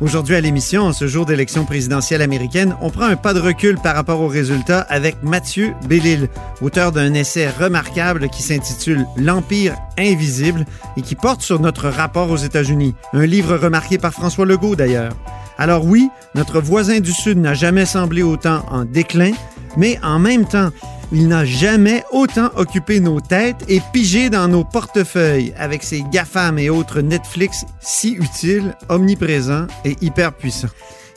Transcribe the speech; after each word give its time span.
Aujourd'hui 0.00 0.36
à 0.36 0.40
l'émission, 0.40 0.82
en 0.82 0.92
ce 0.92 1.08
jour 1.08 1.26
d'élection 1.26 1.64
présidentielle 1.64 2.22
américaine, 2.22 2.76
on 2.80 2.90
prend 2.90 3.06
un 3.06 3.16
pas 3.16 3.34
de 3.34 3.40
recul 3.40 3.76
par 3.82 3.96
rapport 3.96 4.20
aux 4.20 4.28
résultats 4.28 4.82
avec 4.82 5.24
Mathieu 5.24 5.74
Bellil, 5.88 6.28
auteur 6.60 6.92
d'un 6.92 7.14
essai 7.14 7.48
remarquable 7.48 8.28
qui 8.28 8.44
s'intitule 8.44 9.04
L'Empire 9.16 9.74
invisible 9.98 10.66
et 10.96 11.02
qui 11.02 11.16
porte 11.16 11.42
sur 11.42 11.58
notre 11.58 11.88
rapport 11.88 12.30
aux 12.30 12.36
États-Unis. 12.36 12.94
Un 13.12 13.26
livre 13.26 13.56
remarqué 13.56 13.98
par 13.98 14.12
François 14.12 14.46
Legault 14.46 14.76
d'ailleurs. 14.76 15.16
Alors 15.58 15.84
oui, 15.84 16.08
notre 16.36 16.60
voisin 16.60 17.00
du 17.00 17.10
Sud 17.10 17.38
n'a 17.38 17.54
jamais 17.54 17.84
semblé 17.84 18.22
autant 18.22 18.64
en 18.70 18.84
déclin, 18.84 19.32
mais 19.76 19.98
en 20.04 20.20
même 20.20 20.46
temps, 20.46 20.70
il 21.12 21.28
n'a 21.28 21.44
jamais 21.44 22.04
autant 22.12 22.50
occupé 22.56 23.00
nos 23.00 23.20
têtes 23.20 23.64
et 23.68 23.80
pigé 23.92 24.30
dans 24.30 24.48
nos 24.48 24.64
portefeuilles 24.64 25.54
avec 25.56 25.82
ses 25.82 26.04
GAFAM 26.12 26.58
et 26.58 26.70
autres 26.70 27.00
Netflix 27.00 27.64
si 27.80 28.12
utiles, 28.12 28.76
omniprésents 28.88 29.66
et 29.84 29.96
hyper 30.00 30.32
puissants. 30.32 30.68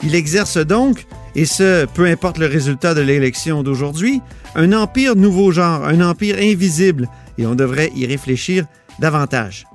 Il 0.04 0.16
exerce 0.16 0.58
donc, 0.58 1.06
et 1.36 1.46
ce, 1.46 1.86
peu 1.86 2.06
importe 2.06 2.38
le 2.38 2.48
résultat 2.48 2.94
de 2.94 3.02
l'élection 3.02 3.64
d'aujourd'hui, 3.64 4.22
un 4.56 4.74
empire 4.74 5.16
nouveau 5.16 5.52
genre, 5.52 5.86
un 5.86 6.02
empire 6.02 6.38
invisible, 6.40 7.08
et 7.38 7.46
on 7.46 7.56
devrait 7.56 7.92
y 7.96 8.06
réfléchir 8.06 8.66
davantage. 9.00 9.66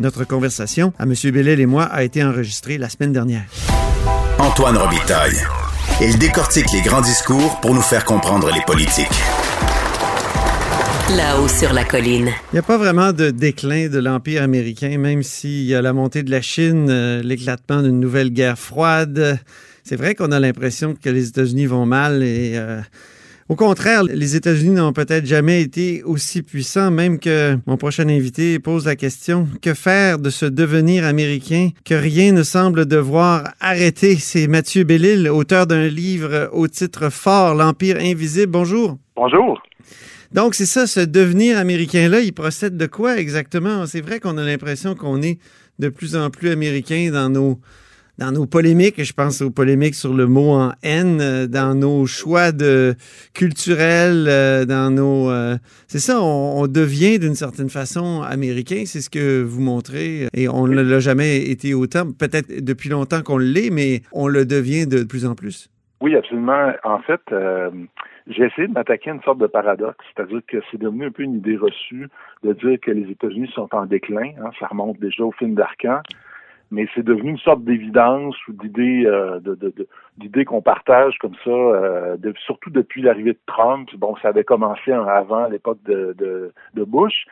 Notre 0.00 0.24
conversation 0.24 0.92
à 0.98 1.04
M. 1.04 1.14
Bellel 1.32 1.60
et 1.60 1.66
moi 1.66 1.84
a 1.84 2.02
été 2.02 2.24
enregistrée 2.24 2.78
la 2.78 2.88
semaine 2.88 3.12
dernière. 3.12 3.44
Antoine 4.38 4.76
Robitaille. 4.76 5.40
Il 6.00 6.18
décortique 6.18 6.72
les 6.72 6.80
grands 6.80 7.00
discours 7.00 7.60
pour 7.60 7.74
nous 7.74 7.82
faire 7.82 8.04
comprendre 8.04 8.50
les 8.50 8.62
politiques. 8.62 9.22
Là-haut 11.10 11.48
sur 11.48 11.74
la 11.74 11.84
colline. 11.84 12.30
Il 12.50 12.54
n'y 12.54 12.58
a 12.58 12.62
pas 12.62 12.78
vraiment 12.78 13.12
de 13.12 13.30
déclin 13.30 13.88
de 13.88 13.98
l'Empire 13.98 14.42
américain, 14.42 14.96
même 14.96 15.22
s'il 15.22 15.64
y 15.64 15.74
a 15.74 15.82
la 15.82 15.92
montée 15.92 16.22
de 16.22 16.30
la 16.30 16.40
Chine, 16.40 16.88
euh, 16.88 17.22
l'éclatement 17.22 17.82
d'une 17.82 18.00
nouvelle 18.00 18.30
guerre 18.30 18.58
froide. 18.58 19.38
C'est 19.82 19.96
vrai 19.96 20.14
qu'on 20.14 20.32
a 20.32 20.40
l'impression 20.40 20.94
que 20.94 21.10
les 21.10 21.28
États-Unis 21.28 21.66
vont 21.66 21.84
mal 21.84 22.22
et 22.22 22.54
euh, 22.54 22.80
au 23.50 23.54
contraire, 23.54 24.02
les 24.02 24.34
États-Unis 24.34 24.76
n'ont 24.76 24.94
peut-être 24.94 25.26
jamais 25.26 25.60
été 25.60 26.02
aussi 26.04 26.40
puissants, 26.40 26.90
même 26.90 27.18
que 27.18 27.58
mon 27.66 27.76
prochain 27.76 28.08
invité 28.08 28.58
pose 28.58 28.86
la 28.86 28.96
question 28.96 29.46
que 29.60 29.74
faire 29.74 30.18
de 30.18 30.30
ce 30.30 30.46
devenir 30.46 31.04
américain 31.04 31.68
que 31.84 31.94
rien 31.94 32.32
ne 32.32 32.42
semble 32.42 32.86
devoir 32.86 33.52
arrêter? 33.60 34.16
C'est 34.16 34.46
Mathieu 34.46 34.84
Bellil, 34.84 35.28
auteur 35.28 35.66
d'un 35.66 35.86
livre 35.86 36.48
au 36.52 36.66
titre 36.66 37.10
fort, 37.10 37.54
L'Empire 37.54 37.98
invisible. 38.00 38.50
Bonjour. 38.52 38.96
Bonjour. 39.16 39.60
Donc, 40.34 40.56
c'est 40.56 40.66
ça, 40.66 40.88
ce 40.88 40.98
devenir 40.98 41.56
américain-là, 41.58 42.18
il 42.18 42.32
procède 42.32 42.76
de 42.76 42.86
quoi 42.86 43.18
exactement? 43.18 43.86
C'est 43.86 44.00
vrai 44.00 44.18
qu'on 44.18 44.36
a 44.36 44.44
l'impression 44.44 44.96
qu'on 44.96 45.22
est 45.22 45.38
de 45.78 45.88
plus 45.88 46.16
en 46.16 46.28
plus 46.28 46.50
américain 46.50 47.10
dans 47.12 47.28
nos, 47.28 47.60
dans 48.18 48.32
nos 48.32 48.44
polémiques, 48.44 49.00
je 49.00 49.12
pense 49.12 49.42
aux 49.42 49.52
polémiques 49.52 49.94
sur 49.94 50.12
le 50.12 50.26
mot 50.26 50.50
en 50.50 50.72
haine, 50.82 51.20
euh, 51.20 51.46
dans 51.46 51.76
nos 51.76 52.06
choix 52.06 52.50
de 52.50 52.96
culturels, 53.32 54.26
euh, 54.28 54.64
dans 54.64 54.90
nos... 54.90 55.30
euh, 55.30 55.56
c'est 55.86 56.00
ça, 56.00 56.20
on, 56.20 56.66
devient 56.66 57.20
d'une 57.20 57.36
certaine 57.36 57.70
façon 57.70 58.22
américain, 58.22 58.82
c'est 58.86 59.02
ce 59.02 59.10
que 59.10 59.40
vous 59.40 59.60
montrez, 59.60 60.26
et 60.34 60.48
on 60.48 60.66
ne 60.66 60.80
l'a 60.80 60.98
jamais 60.98 61.42
été 61.48 61.74
autant, 61.74 62.10
peut-être 62.10 62.64
depuis 62.64 62.88
longtemps 62.88 63.22
qu'on 63.22 63.38
l'est, 63.38 63.70
mais 63.70 64.02
on 64.10 64.26
le 64.26 64.44
devient 64.44 64.88
de 64.88 65.04
plus 65.04 65.26
en 65.26 65.36
plus. 65.36 65.68
Oui, 66.04 66.14
absolument. 66.16 66.70
En 66.84 66.98
fait, 66.98 67.22
euh, 67.32 67.70
j'ai 68.26 68.44
essayé 68.44 68.68
de 68.68 68.74
m'attaquer 68.74 69.08
à 69.08 69.14
une 69.14 69.22
sorte 69.22 69.38
de 69.38 69.46
paradoxe, 69.46 70.04
c'est-à-dire 70.14 70.42
que 70.46 70.58
c'est 70.70 70.76
devenu 70.76 71.06
un 71.06 71.10
peu 71.10 71.22
une 71.22 71.36
idée 71.36 71.56
reçue 71.56 72.08
de 72.42 72.52
dire 72.52 72.78
que 72.78 72.90
les 72.90 73.10
États-Unis 73.10 73.50
sont 73.54 73.74
en 73.74 73.86
déclin. 73.86 74.32
hein, 74.38 74.50
ça 74.60 74.66
remonte 74.66 74.98
déjà 75.00 75.24
au 75.24 75.32
film 75.32 75.54
d'Arcan. 75.54 76.00
Mais 76.70 76.86
c'est 76.94 77.04
devenu 77.06 77.30
une 77.30 77.38
sorte 77.38 77.64
d'évidence 77.64 78.36
ou 78.48 78.52
d'idée 78.52 79.04
euh, 79.06 79.40
qu'on 80.46 80.60
partage 80.60 81.16
comme 81.22 81.36
ça, 81.42 81.50
euh, 81.50 82.18
de- 82.18 82.34
surtout 82.44 82.68
depuis 82.68 83.00
l'arrivée 83.00 83.32
de 83.32 83.40
Trump. 83.46 83.88
Bon, 83.96 84.14
ça 84.16 84.28
avait 84.28 84.44
commencé 84.44 84.92
en- 84.92 85.06
avant 85.06 85.46
l'époque 85.48 85.78
de 85.86 86.52
Bush. 86.74 87.24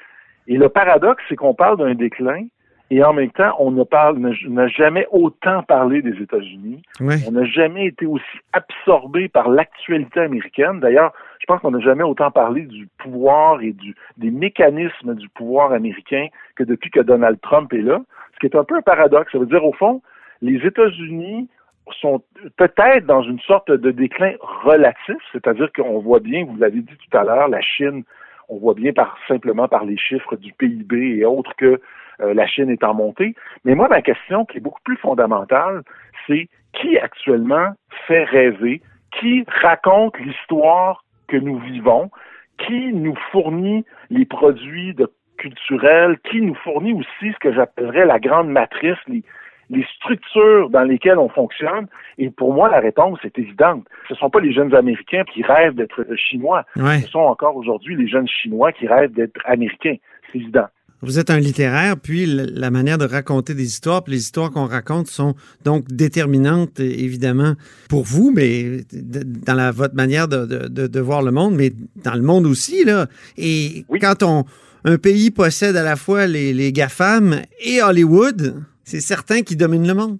Et 0.48 0.56
le 0.56 0.70
paradoxe, 0.70 1.22
c'est 1.28 1.36
qu'on 1.36 1.52
parle 1.54 1.76
d'un 1.76 1.94
déclin 1.94 2.46
et 2.92 3.02
en 3.02 3.14
même 3.14 3.30
temps, 3.30 3.54
on 3.58 3.70
ne 3.70 3.84
parle, 3.84 4.18
n'a 4.18 4.68
jamais 4.68 5.06
autant 5.10 5.62
parlé 5.62 6.02
des 6.02 6.22
États-Unis. 6.22 6.82
On 7.26 7.32
n'a 7.32 7.46
jamais 7.46 7.86
été 7.86 8.04
aussi 8.04 8.38
absorbé 8.52 9.30
par 9.30 9.48
l'actualité 9.48 10.20
américaine. 10.20 10.78
D'ailleurs, 10.78 11.14
je 11.40 11.46
pense 11.46 11.62
qu'on 11.62 11.70
n'a 11.70 11.80
jamais 11.80 12.02
autant 12.02 12.30
parlé 12.30 12.66
du 12.66 12.86
pouvoir 12.98 13.62
et 13.62 13.72
du, 13.72 13.96
des 14.18 14.30
mécanismes 14.30 15.14
du 15.14 15.30
pouvoir 15.30 15.72
américain 15.72 16.26
que 16.54 16.64
depuis 16.64 16.90
que 16.90 17.00
Donald 17.00 17.40
Trump 17.40 17.72
est 17.72 17.80
là. 17.80 17.98
Ce 18.34 18.40
qui 18.40 18.44
est 18.44 18.58
un 18.58 18.64
peu 18.64 18.76
un 18.76 18.82
paradoxe. 18.82 19.32
Ça 19.32 19.38
veut 19.38 19.46
dire, 19.46 19.64
au 19.64 19.72
fond, 19.72 20.02
les 20.42 20.58
États-Unis 20.66 21.48
sont 21.98 22.22
peut-être 22.58 23.06
dans 23.06 23.22
une 23.22 23.40
sorte 23.40 23.70
de 23.70 23.90
déclin 23.90 24.34
relatif, 24.64 25.16
c'est-à-dire 25.32 25.72
qu'on 25.74 26.00
voit 26.00 26.20
bien, 26.20 26.44
vous 26.44 26.58
l'avez 26.58 26.82
dit 26.82 26.96
tout 27.08 27.16
à 27.16 27.24
l'heure, 27.24 27.48
la 27.48 27.62
Chine, 27.62 28.04
on 28.48 28.58
voit 28.58 28.74
bien 28.74 28.92
par 28.92 29.16
simplement 29.28 29.68
par 29.68 29.84
les 29.84 29.96
chiffres 29.96 30.36
du 30.36 30.52
PIB 30.52 31.18
et 31.18 31.24
autres 31.24 31.54
que 31.56 31.80
euh, 32.20 32.34
la 32.34 32.46
Chine 32.46 32.70
est 32.70 32.84
en 32.84 32.94
montée. 32.94 33.34
Mais 33.64 33.74
moi, 33.74 33.88
ma 33.88 34.02
question 34.02 34.44
qui 34.44 34.58
est 34.58 34.60
beaucoup 34.60 34.82
plus 34.84 34.96
fondamentale, 34.96 35.82
c'est 36.26 36.48
qui 36.72 36.98
actuellement 36.98 37.72
fait 38.06 38.24
rêver, 38.24 38.80
qui 39.18 39.44
raconte 39.46 40.18
l'histoire 40.18 41.04
que 41.28 41.36
nous 41.36 41.58
vivons, 41.58 42.10
qui 42.58 42.92
nous 42.92 43.16
fournit 43.30 43.84
les 44.10 44.24
produits 44.24 44.94
culturels, 45.38 46.18
qui 46.30 46.40
nous 46.40 46.54
fournit 46.54 46.92
aussi 46.92 47.32
ce 47.32 47.38
que 47.38 47.52
j'appellerais 47.52 48.06
la 48.06 48.20
grande 48.20 48.48
matrice, 48.48 48.98
les, 49.08 49.22
les 49.72 49.84
structures 49.96 50.70
dans 50.70 50.84
lesquelles 50.84 51.18
on 51.18 51.28
fonctionne. 51.28 51.86
Et 52.18 52.30
pour 52.30 52.52
moi, 52.54 52.68
la 52.70 52.78
réponse 52.80 53.18
est 53.24 53.38
évidente. 53.38 53.84
Ce 54.08 54.12
ne 54.14 54.18
sont 54.18 54.30
pas 54.30 54.40
les 54.40 54.52
jeunes 54.52 54.74
Américains 54.74 55.24
qui 55.32 55.42
rêvent 55.42 55.74
d'être 55.74 56.04
chinois. 56.16 56.64
Ouais. 56.76 57.00
Ce 57.00 57.08
sont 57.08 57.18
encore 57.20 57.56
aujourd'hui 57.56 57.96
les 57.96 58.06
jeunes 58.06 58.28
Chinois 58.28 58.70
qui 58.72 58.86
rêvent 58.86 59.12
d'être 59.12 59.40
Américains. 59.44 59.96
C'est 60.30 60.38
évident. 60.38 60.66
Vous 61.04 61.18
êtes 61.18 61.30
un 61.30 61.40
littéraire, 61.40 61.96
puis 62.00 62.26
la 62.26 62.70
manière 62.70 62.96
de 62.96 63.04
raconter 63.06 63.54
des 63.54 63.64
histoires, 63.64 64.04
puis 64.04 64.12
les 64.12 64.20
histoires 64.20 64.52
qu'on 64.52 64.66
raconte 64.66 65.08
sont 65.08 65.34
donc 65.64 65.88
déterminantes, 65.88 66.78
évidemment, 66.78 67.54
pour 67.88 68.04
vous, 68.04 68.30
mais 68.32 68.82
dans 68.92 69.54
la, 69.54 69.72
votre 69.72 69.96
manière 69.96 70.28
de, 70.28 70.46
de- 70.46 70.68
de- 70.68 70.86
de 70.86 71.00
voir 71.00 71.22
le 71.22 71.32
monde, 71.32 71.56
mais 71.56 71.72
dans 72.04 72.14
le 72.14 72.22
monde 72.22 72.46
aussi, 72.46 72.84
là. 72.84 73.06
Et 73.36 73.84
Oui. 73.88 73.98
quand 73.98 74.22
on, 74.22 74.44
un 74.84 74.96
pays 74.96 75.32
possède 75.32 75.74
à 75.76 75.82
la 75.82 75.96
fois 75.96 76.28
les, 76.28 76.52
les 76.52 76.72
GAFAM 76.72 77.34
et 77.66 77.82
Hollywood, 77.82 78.62
c'est 78.84 79.00
certain 79.00 79.42
qu'ils 79.42 79.56
dominent 79.56 79.86
le 79.86 79.94
monde. 79.94 80.18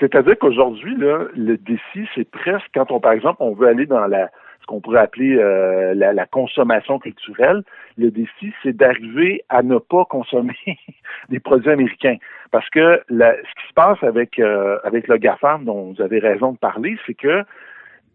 C'est-à-dire 0.00 0.36
qu'aujourd'hui, 0.38 0.96
le 0.96 1.56
défi, 1.56 2.08
c'est 2.14 2.28
presque 2.28 2.66
quand 2.74 2.90
on, 2.90 3.00
par 3.00 3.12
exemple, 3.12 3.36
on 3.40 3.54
veut 3.54 3.68
aller 3.68 3.86
dans 3.86 4.06
la 4.06 4.30
ce 4.62 4.66
qu'on 4.66 4.80
pourrait 4.80 5.00
appeler 5.00 5.36
euh, 5.38 5.92
la, 5.94 6.26
consommation 6.26 6.98
culturelle, 6.98 7.62
le 7.98 8.10
défi, 8.10 8.52
c'est 8.62 8.74
d'arriver 8.74 9.44
à 9.48 9.62
ne 9.62 9.78
pas 9.78 10.04
consommer 10.04 10.56
des 11.28 11.40
produits 11.40 11.70
américains. 11.70 12.16
Parce 12.50 12.68
que 12.70 13.02
ce 13.10 13.60
qui 13.60 13.68
se 13.68 13.74
passe 13.74 13.98
euh, 14.02 14.78
avec 14.84 15.08
le 15.08 15.16
GAFAM, 15.16 15.64
dont 15.64 15.92
vous 15.92 16.02
avez 16.02 16.20
raison 16.20 16.52
de 16.52 16.58
parler, 16.58 16.96
c'est 17.06 17.14
que 17.14 17.42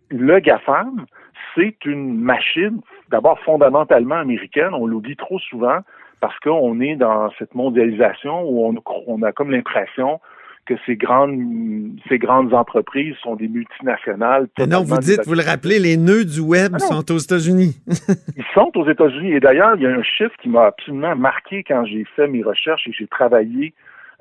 le 0.09 0.39
GAFAM, 0.39 1.05
c'est 1.53 1.85
une 1.85 2.17
machine, 2.17 2.79
d'abord 3.09 3.39
fondamentalement 3.41 4.15
américaine, 4.15 4.73
on 4.73 4.87
l'oublie 4.87 5.17
trop 5.17 5.39
souvent, 5.39 5.79
parce 6.19 6.37
qu'on 6.39 6.79
est 6.79 6.95
dans 6.95 7.29
cette 7.37 7.53
mondialisation 7.55 8.41
où 8.43 8.65
on, 8.65 8.75
on 9.07 9.21
a 9.23 9.31
comme 9.31 9.51
l'impression 9.51 10.19
que 10.67 10.75
ces 10.85 10.95
grandes, 10.95 11.99
ces 12.09 12.19
grandes 12.19 12.53
entreprises 12.53 13.15
sont 13.23 13.35
des 13.35 13.47
multinationales. 13.47 14.47
Mais 14.59 14.67
non, 14.67 14.83
vous 14.83 14.97
dites, 14.97 15.25
vous 15.25 15.33
le 15.33 15.43
rappelez, 15.43 15.79
les 15.79 15.97
nœuds 15.97 16.25
du 16.25 16.41
web 16.41 16.73
Ah 16.75 16.79
sont 16.79 17.11
aux 17.11 17.17
États-Unis. 17.17 17.77
Ils 18.37 18.43
sont 18.53 18.71
aux 18.75 18.87
États-Unis. 18.87 19.31
Et 19.31 19.39
d'ailleurs, 19.39 19.75
il 19.75 19.83
y 19.83 19.87
a 19.87 19.91
un 19.91 20.03
chiffre 20.03 20.35
qui 20.41 20.49
m'a 20.49 20.65
absolument 20.65 21.15
marqué 21.15 21.63
quand 21.63 21.85
j'ai 21.85 22.05
fait 22.15 22.27
mes 22.27 22.43
recherches 22.43 22.85
et 22.87 22.91
j'ai 22.91 23.07
travaillé 23.07 23.73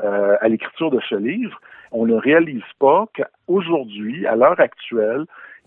euh, 0.02 0.36
à 0.40 0.48
l'écriture 0.48 0.90
de 0.90 1.00
ce 1.08 1.16
livre. 1.16 1.60
On 1.90 2.06
ne 2.06 2.14
réalise 2.14 2.62
pas 2.78 3.06
qu'aujourd'hui, 3.14 4.26
à 4.26 4.36
l'heure 4.36 4.60
actuelle, 4.60 5.24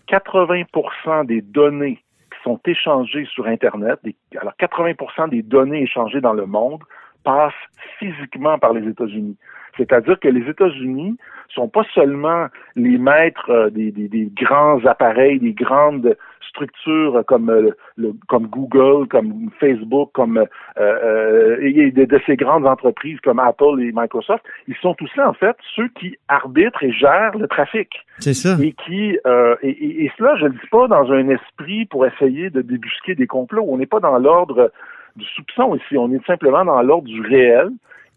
80% 0.08 1.26
des 1.26 1.42
données 1.42 2.02
sont 2.44 2.60
échangées 2.64 3.26
sur 3.26 3.46
Internet, 3.46 4.00
alors 4.36 4.54
80% 4.58 5.30
des 5.30 5.42
données 5.42 5.82
échangées 5.82 6.20
dans 6.20 6.32
le 6.32 6.46
monde 6.46 6.82
passe 7.24 7.54
physiquement 7.98 8.58
par 8.58 8.72
les 8.72 8.88
États-Unis. 8.88 9.36
C'est-à-dire 9.76 10.18
que 10.18 10.28
les 10.28 10.48
États-Unis 10.48 11.16
sont 11.48 11.68
pas 11.68 11.84
seulement 11.94 12.46
les 12.76 12.98
maîtres 12.98 13.50
euh, 13.50 13.70
des, 13.70 13.90
des, 13.90 14.08
des, 14.08 14.30
grands 14.34 14.84
appareils, 14.84 15.38
des 15.38 15.52
grandes 15.52 16.16
structures 16.50 17.22
comme 17.26 17.48
euh, 17.48 17.70
le, 17.96 18.12
comme 18.28 18.46
Google, 18.46 19.08
comme 19.08 19.50
Facebook, 19.58 20.10
comme 20.12 20.38
euh, 20.38 20.46
euh 20.78 21.90
de, 21.90 22.04
de, 22.04 22.20
ces 22.26 22.36
grandes 22.36 22.66
entreprises 22.66 23.18
comme 23.20 23.38
Apple 23.38 23.80
et 23.80 23.92
Microsoft, 23.94 24.44
ils 24.68 24.76
sont 24.76 24.96
aussi 25.00 25.20
en 25.20 25.32
fait 25.32 25.56
ceux 25.74 25.88
qui 25.88 26.16
arbitrent 26.28 26.82
et 26.82 26.92
gèrent 26.92 27.36
le 27.38 27.48
trafic. 27.48 27.88
C'est 28.18 28.34
ça. 28.34 28.56
Et 28.62 28.72
qui 28.72 29.18
euh, 29.26 29.56
et, 29.62 30.04
et, 30.04 30.12
cela, 30.18 30.36
je 30.36 30.46
le 30.46 30.52
dis 30.52 30.68
pas 30.70 30.88
dans 30.88 31.10
un 31.10 31.28
esprit 31.28 31.86
pour 31.86 32.06
essayer 32.06 32.50
de 32.50 32.60
débusquer 32.60 33.14
des 33.14 33.26
complots. 33.26 33.64
On 33.66 33.78
n'est 33.78 33.86
pas 33.86 34.00
dans 34.00 34.18
l'ordre 34.18 34.70
du 35.16 35.24
soupçon 35.26 35.74
ici. 35.74 35.96
On 35.96 36.12
est 36.12 36.24
simplement 36.26 36.64
dans 36.64 36.82
l'ordre 36.82 37.08
du 37.08 37.20
réel, 37.20 37.70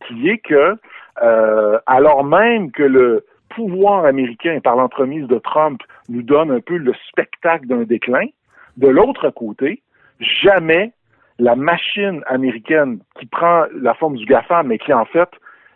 qui 0.07 0.29
est 0.29 0.39
que 0.39 0.77
euh, 1.21 1.79
alors 1.85 2.23
même 2.23 2.71
que 2.71 2.83
le 2.83 3.25
pouvoir 3.49 4.05
américain, 4.05 4.59
par 4.63 4.75
l'entremise 4.75 5.27
de 5.27 5.37
Trump, 5.37 5.81
nous 6.09 6.23
donne 6.23 6.51
un 6.51 6.59
peu 6.59 6.77
le 6.77 6.93
spectacle 7.09 7.67
d'un 7.67 7.83
déclin, 7.83 8.25
de 8.77 8.87
l'autre 8.87 9.29
côté, 9.29 9.81
jamais 10.19 10.91
la 11.39 11.55
machine 11.55 12.23
américaine 12.27 12.99
qui 13.19 13.25
prend 13.25 13.65
la 13.79 13.93
forme 13.93 14.15
du 14.15 14.25
GAFAM, 14.25 14.67
mais 14.67 14.77
qui 14.77 14.93
en 14.93 15.05
fait, 15.05 15.29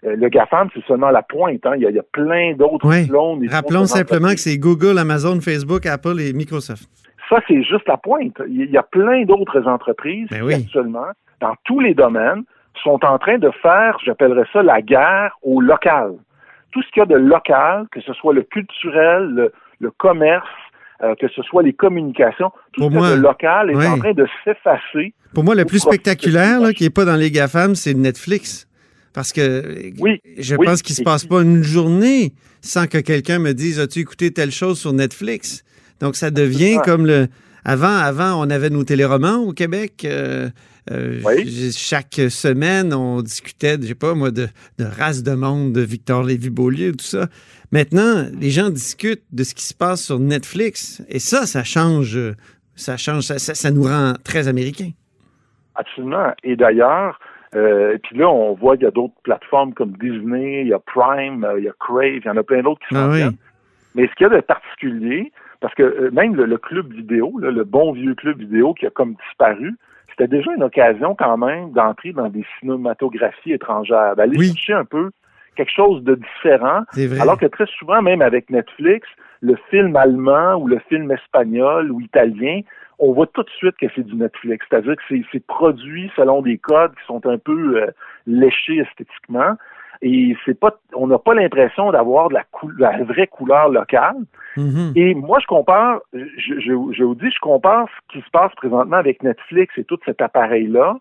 euh, 0.06 0.16
le 0.16 0.30
GAFAM, 0.30 0.70
c'est 0.74 0.84
seulement 0.86 1.10
la 1.10 1.22
pointe. 1.22 1.66
Hein. 1.66 1.74
Il, 1.76 1.84
y 1.84 2.00
a, 2.00 2.04
plein 2.04 2.54
d'autres 2.54 2.88
oui. 2.88 3.48
Rappelons 3.48 3.86
simplement 3.86 4.30
que 4.30 4.40
c'est 4.40 4.58
Google, 4.58 4.98
Amazon, 4.98 5.40
Facebook, 5.42 5.86
Apple 5.86 6.20
et 6.20 6.34
Microsoft. 6.34 6.90
Ça, 7.30 7.42
c'est 7.48 7.64
juste 7.64 7.88
la 7.88 7.98
pointe. 7.98 8.42
Il 8.48 8.70
y 8.72 8.78
a 8.78 8.84
plein 8.84 9.24
d'autres 9.24 9.68
entreprises 9.68 10.28
ben 10.30 10.44
oui. 10.44 10.56
qui 10.56 10.62
actuellement, 10.62 11.12
dans 11.42 11.56
tous 11.66 11.80
les 11.80 11.94
domaines, 11.94 12.44
sont 12.84 13.04
en 13.04 13.18
train 13.18 13.38
de 13.38 13.50
faire, 13.62 13.98
j'appellerais 14.06 14.46
ça, 14.54 14.64
la 14.64 14.82
guerre 14.82 15.38
au 15.42 15.62
local. 15.62 16.14
Tout 16.72 16.82
ce 16.84 16.88
qu'il 16.92 17.00
y 17.00 17.04
a 17.04 17.06
de 17.06 17.16
local, 17.16 17.88
que 17.92 18.02
ce 18.02 18.14
soit 18.14 18.34
le 18.34 18.44
culturel, 18.44 19.30
le, 19.30 19.52
le 19.80 19.92
commerce, 19.92 20.48
euh, 21.04 21.16
que 21.16 21.28
ce 21.28 21.42
soit 21.44 21.64
les 21.64 21.74
communications, 21.74 22.52
tout 22.74 22.82
Pour 22.82 22.92
ce 22.92 22.96
moi, 22.96 23.12
de 23.12 23.22
local 23.22 23.72
est 23.72 23.76
oui. 23.76 23.88
en 23.88 23.98
train 23.98 24.14
de 24.14 24.28
s'effacer. 24.44 25.14
Pour 25.34 25.44
moi, 25.44 25.56
le 25.56 25.66
plus 25.66 25.80
spectaculaire, 25.80 26.60
là, 26.60 26.74
qui 26.74 26.84
n'est 26.84 26.90
pas 26.90 27.06
dans 27.06 27.16
les 27.16 27.30
GAFAM, 27.30 27.76
c'est 27.76 27.94
Netflix. 27.94 28.68
Parce 29.14 29.34
que 29.34 29.92
oui, 30.00 30.22
je 30.38 30.56
oui. 30.56 30.66
pense 30.66 30.82
qu'il 30.82 30.94
ne 30.94 30.98
se 30.98 31.04
passe 31.04 31.26
pas 31.26 31.42
une 31.42 31.64
journée 31.64 32.34
sans 32.62 32.88
que 32.88 33.00
quelqu'un 33.00 33.40
me 33.40 33.54
dise 33.54 33.80
As-tu 33.80 34.00
écouté 34.00 34.32
telle 34.32 34.52
chose 34.52 34.80
sur 34.80 34.94
Netflix? 34.94 35.64
Donc, 36.00 36.16
ça 36.16 36.32
devient 36.32 36.78
comme 36.84 37.06
le. 37.06 37.28
Avant, 37.66 37.98
avant, 37.98 38.42
on 38.42 38.50
avait 38.50 38.70
nos 38.70 38.86
téléromans 38.86 39.40
au 39.40 39.52
Québec. 39.52 40.06
Euh, 40.06 40.50
euh, 40.90 41.20
oui. 41.26 41.72
Chaque 41.76 42.14
semaine, 42.30 42.94
on 42.94 43.22
discutait, 43.22 43.76
je 43.82 43.88
sais 43.88 43.96
pas 43.96 44.14
moi, 44.14 44.32
de, 44.32 44.48
de 44.80 44.86
race 44.86 45.22
de 45.22 45.34
monde, 45.34 45.74
de 45.74 45.82
Victor 45.82 46.24
Lévy-Beaulieu, 46.24 46.94
tout 46.94 47.04
ça. 47.04 47.28
Maintenant, 47.74 48.26
les 48.40 48.52
gens 48.52 48.70
discutent 48.70 49.26
de 49.34 49.44
ce 49.44 49.54
qui 49.54 49.64
se 49.64 49.74
passe 49.74 50.02
sur 50.02 50.18
Netflix. 50.18 51.04
Et 51.10 51.20
ça, 51.20 51.46
ça 51.46 51.66
change, 51.66 52.18
ça 52.76 52.96
change, 52.96 53.24
ça, 53.24 53.38
ça, 53.38 53.54
ça 53.54 53.72
nous 53.72 53.84
rend 53.84 54.14
très 54.24 54.48
américains. 54.48 54.92
Absolument. 55.76 56.34
Et 56.44 56.56
d'ailleurs, 56.56 57.20
euh, 57.56 57.96
et 57.96 58.00
puis 58.00 58.18
là, 58.18 58.30
on 58.30 58.54
voit 58.54 58.76
qu'il 58.76 58.86
y 58.86 58.88
a 58.88 58.92
d'autres 58.92 59.14
plateformes 59.24 59.74
comme 59.74 59.94
Disney, 59.98 60.62
il 60.62 60.68
y 60.68 60.74
a 60.74 60.80
Prime, 60.80 61.48
il 61.58 61.64
y 61.64 61.70
a 61.70 61.74
Crave, 61.80 62.18
il 62.18 62.26
y 62.26 62.30
en 62.30 62.38
a 62.38 62.44
plein 62.44 62.62
d'autres 62.62 62.82
qui 62.88 62.96
sont 62.96 63.02
ah, 63.02 63.10
oui. 63.12 63.38
Mais 63.96 64.08
ce 64.08 64.14
qu'il 64.16 64.28
y 64.28 64.30
a 64.32 64.36
de 64.36 64.42
particulier, 64.42 65.32
parce 65.60 65.74
que 65.76 65.84
euh, 65.84 66.12
même 66.12 66.36
le, 66.36 66.46
le, 66.46 66.58
club 66.58 66.92
vidéo, 66.94 67.38
là, 67.40 67.52
le 67.52 67.64
bon 67.64 67.92
vieux 67.92 68.16
club 68.16 68.40
vidéo 68.40 68.74
qui 68.74 68.86
a 68.86 68.90
comme 68.90 69.16
disparu, 69.28 69.76
c'était 70.10 70.28
déjà 70.28 70.52
une 70.56 70.64
occasion 70.64 71.16
quand 71.16 71.38
même 71.38 71.72
d'entrer 71.72 72.12
dans 72.14 72.30
des 72.30 72.46
cinématographies 72.60 73.54
étrangères, 73.54 74.16
d'aller 74.16 74.38
oui. 74.38 74.48
chercher 74.48 74.74
un 74.74 74.86
peu 74.86 75.12
quelque 75.56 75.72
chose 75.72 76.04
de 76.04 76.16
différent. 76.16 76.84
Alors 77.20 77.38
que 77.38 77.48
très 77.48 77.66
souvent, 77.66 78.02
même 78.02 78.22
avec 78.22 78.50
Netflix, 78.50 79.08
le 79.42 79.56
film 79.70 79.96
allemand 79.96 80.56
ou 80.56 80.68
le 80.68 80.80
film 80.88 81.12
espagnol 81.12 81.92
ou 81.92 82.00
italien, 82.00 82.62
on 83.00 83.14
voit 83.14 83.28
tout 83.28 83.44
de 83.44 83.50
suite 83.50 83.76
que 83.78 83.88
c'est 83.96 84.06
du 84.06 84.16
Netflix. 84.16 84.66
C'est-à-dire 84.70 84.96
que 84.96 85.16
c'est 85.32 85.46
produit 85.46 86.12
selon 86.16 86.42
des 86.42 86.58
codes 86.58 86.94
qui 86.96 87.06
sont 87.06 87.26
un 87.28 87.38
peu 87.38 87.82
euh, 87.82 87.88
léchés 88.26 88.78
esthétiquement. 88.78 89.56
Et 90.02 90.36
c'est 90.46 90.60
pas, 90.60 90.80
on 90.94 91.08
n'a 91.08 91.20
pas 91.20 91.34
l'impression 91.34 91.92
d'avoir 91.92 92.30
de 92.30 92.36
la, 92.36 92.46
la, 92.78 93.04
vraie 93.04 93.28
couleur 93.28 93.70
locale. 93.70 94.18
Mm 94.58 94.70
-hmm. 94.70 94.92
Et 94.96 95.14
moi, 95.14 95.38
je 95.40 95.48
compare, 95.48 96.00
je, 96.14 96.54
je, 96.66 96.74
je, 96.98 97.04
vous 97.04 97.16
dis, 97.16 97.32
je 97.32 97.40
compare 97.40 97.88
ce 97.94 98.00
qui 98.12 98.26
se 98.26 98.30
passe 98.32 98.54
présentement 98.56 98.98
avec 98.98 99.24
Netflix 99.24 99.68
et 99.78 99.84
tout 99.84 100.00
cet 100.06 100.20
appareil-là 100.22 100.98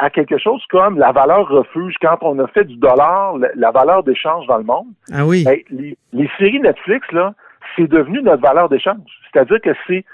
à 0.00 0.08
quelque 0.08 0.38
chose 0.38 0.64
comme 0.70 0.98
la 0.98 1.12
valeur 1.12 1.46
refuge 1.48 1.94
quand 2.00 2.18
on 2.22 2.38
a 2.38 2.46
fait 2.48 2.64
du 2.64 2.76
dollar, 2.76 3.36
la, 3.36 3.48
la 3.54 3.70
valeur 3.70 4.02
d'échange 4.02 4.46
dans 4.46 4.56
le 4.56 4.64
monde. 4.64 4.88
Ah 5.12 5.26
oui. 5.26 5.44
Ben, 5.44 5.58
les, 5.70 5.96
les 6.12 6.30
séries 6.38 6.60
Netflix, 6.60 7.02
là, 7.12 7.34
c'est 7.76 7.88
devenu 7.88 8.22
notre 8.22 8.42
valeur 8.42 8.68
d'échange. 8.68 9.10
C'est-à-dire 9.30 9.60
que 9.60 9.74
c'est, 9.86 10.04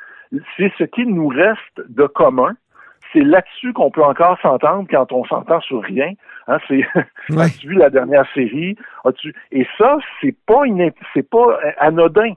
c'est 0.56 0.72
ce 0.78 0.84
qui 0.84 1.06
nous 1.06 1.28
reste 1.28 1.78
de 1.88 2.06
commun. 2.06 2.54
C'est 3.12 3.22
là-dessus 3.22 3.72
qu'on 3.72 3.92
peut 3.92 4.02
encore 4.02 4.38
s'entendre 4.40 4.86
quand 4.90 5.12
on 5.12 5.24
s'entend 5.24 5.60
sur 5.60 5.80
rien. 5.82 6.12
Hein, 6.48 6.58
c'est 6.66 6.84
ouais. 7.30 7.44
as-tu 7.44 7.68
vu 7.68 7.74
la 7.74 7.90
dernière 7.90 8.26
série? 8.34 8.76
As-tu 9.04 9.34
et 9.52 9.66
ça 9.78 9.98
c'est 10.20 10.36
pas 10.46 10.62
c'est 11.14 11.28
pas 11.28 11.58
anodin 11.78 12.34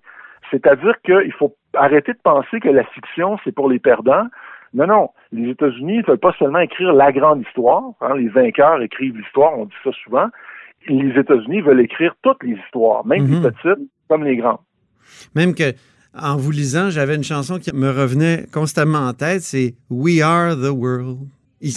c'est-à-dire 0.51 0.95
qu'il 1.03 1.33
faut 1.33 1.55
arrêter 1.73 2.13
de 2.13 2.19
penser 2.23 2.59
que 2.59 2.69
la 2.69 2.83
fiction 2.85 3.37
c'est 3.43 3.51
pour 3.51 3.69
les 3.69 3.79
perdants 3.79 4.27
non 4.73 4.87
non 4.87 5.09
les 5.31 5.49
États-Unis 5.49 5.99
ne 5.99 6.03
veulent 6.03 6.17
pas 6.17 6.35
seulement 6.39 6.59
écrire 6.59 6.93
la 6.93 7.11
grande 7.11 7.41
histoire 7.41 7.83
hein, 8.01 8.15
les 8.15 8.29
vainqueurs 8.29 8.81
écrivent 8.81 9.17
l'histoire 9.17 9.57
on 9.57 9.65
dit 9.65 9.81
ça 9.83 9.91
souvent 10.03 10.27
les 10.87 11.19
États-Unis 11.19 11.61
veulent 11.61 11.81
écrire 11.81 12.15
toutes 12.21 12.43
les 12.43 12.57
histoires 12.65 13.05
même 13.05 13.23
mm 13.23 13.31
-hmm. 13.31 13.43
les 13.43 13.51
petites 13.51 13.89
comme 14.09 14.23
les 14.23 14.37
grandes 14.37 14.63
même 15.35 15.53
que 15.53 15.73
en 16.13 16.37
vous 16.37 16.51
lisant, 16.51 16.89
j'avais 16.89 17.15
une 17.15 17.23
chanson 17.23 17.59
qui 17.59 17.73
me 17.73 17.89
revenait 17.91 18.45
constamment 18.51 18.99
en 18.99 19.13
tête, 19.13 19.41
c'est 19.41 19.75
We 19.89 20.21
Are 20.21 20.55
the 20.55 20.71
World. 20.71 21.19
Ils, 21.61 21.73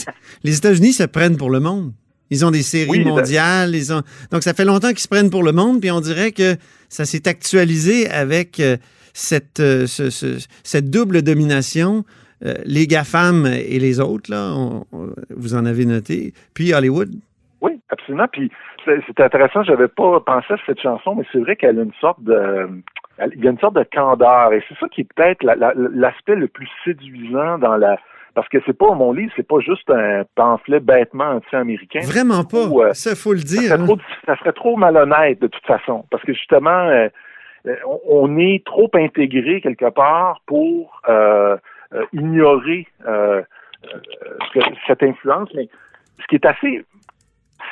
les 0.42 0.56
États-Unis 0.56 0.92
se 0.92 1.04
prennent 1.04 1.36
pour 1.36 1.50
le 1.50 1.60
monde. 1.60 1.92
Ils 2.30 2.44
ont 2.44 2.50
des 2.50 2.62
séries 2.62 2.90
oui, 2.90 3.04
mondiales. 3.04 3.74
Ils 3.74 3.92
ont... 3.92 4.02
Donc, 4.32 4.42
ça 4.42 4.54
fait 4.54 4.64
longtemps 4.64 4.88
qu'ils 4.88 4.98
se 4.98 5.08
prennent 5.08 5.30
pour 5.30 5.42
le 5.42 5.52
monde, 5.52 5.80
puis 5.80 5.90
on 5.90 6.00
dirait 6.00 6.32
que 6.32 6.56
ça 6.88 7.04
s'est 7.04 7.28
actualisé 7.28 8.08
avec 8.10 8.60
euh, 8.60 8.76
cette, 9.12 9.60
euh, 9.60 9.86
ce, 9.86 10.10
ce, 10.10 10.44
cette 10.62 10.90
double 10.90 11.22
domination. 11.22 12.04
Euh, 12.44 12.54
les 12.64 12.86
GAFAM 12.86 13.46
et 13.46 13.78
les 13.78 13.98
autres, 14.00 14.30
là, 14.30 14.52
on, 14.54 14.84
on, 14.92 15.08
vous 15.30 15.54
en 15.54 15.64
avez 15.64 15.86
noté, 15.86 16.34
puis 16.54 16.74
Hollywood. 16.74 17.08
Oui, 17.62 17.80
absolument. 17.88 18.26
Puis 18.30 18.50
c'est 18.84 19.20
intéressant, 19.20 19.62
j'avais 19.64 19.88
pas 19.88 20.20
pensé 20.20 20.52
à 20.52 20.56
cette 20.66 20.80
chanson, 20.80 21.14
mais 21.16 21.24
c'est 21.32 21.38
vrai 21.38 21.56
qu'elle 21.56 21.78
a 21.78 21.82
une 21.82 21.94
sorte 22.00 22.22
de 22.22 22.68
il 23.34 23.42
y 23.42 23.48
a 23.48 23.50
une 23.50 23.58
sorte 23.58 23.76
de 23.76 23.86
candeur 23.90 24.52
et 24.52 24.62
c'est 24.68 24.78
ça 24.78 24.88
qui 24.88 25.00
est 25.00 25.08
peut-être 25.14 25.42
l'aspect 25.42 26.32
la, 26.32 26.34
la, 26.34 26.40
le 26.40 26.48
plus 26.48 26.68
séduisant 26.84 27.58
dans 27.58 27.76
la 27.76 27.98
parce 28.36 28.50
que 28.50 28.58
c'est 28.66 28.76
pas 28.76 28.94
mon 28.94 29.12
livre, 29.14 29.32
c'est 29.34 29.48
pas 29.48 29.60
juste 29.60 29.90
un 29.90 30.24
pamphlet 30.34 30.78
bêtement 30.78 31.24
anti-américain. 31.24 32.00
Vraiment 32.02 32.44
pas. 32.44 32.66
Où, 32.66 32.82
euh, 32.82 32.92
ça 32.92 33.16
faut 33.16 33.32
le 33.32 33.40
dire. 33.40 33.62
Ça 33.62 33.68
serait, 33.76 33.80
hein? 33.80 33.86
trop, 33.86 33.98
ça 34.26 34.36
serait, 34.36 34.52
trop, 34.52 34.76
malhonnête 34.76 35.40
de 35.40 35.46
toute 35.46 35.64
façon, 35.64 36.04
parce 36.10 36.22
que 36.22 36.34
justement, 36.34 36.86
euh, 36.86 37.08
on 38.06 38.36
est 38.36 38.62
trop 38.66 38.90
intégré 38.92 39.62
quelque 39.62 39.88
part 39.88 40.42
pour 40.46 41.00
euh, 41.08 41.56
ignorer 42.12 42.86
cette 44.86 45.02
influence. 45.02 45.48
Mais 45.54 45.70
ce 46.20 46.26
qui 46.26 46.34
est 46.34 46.44
assez 46.44 46.84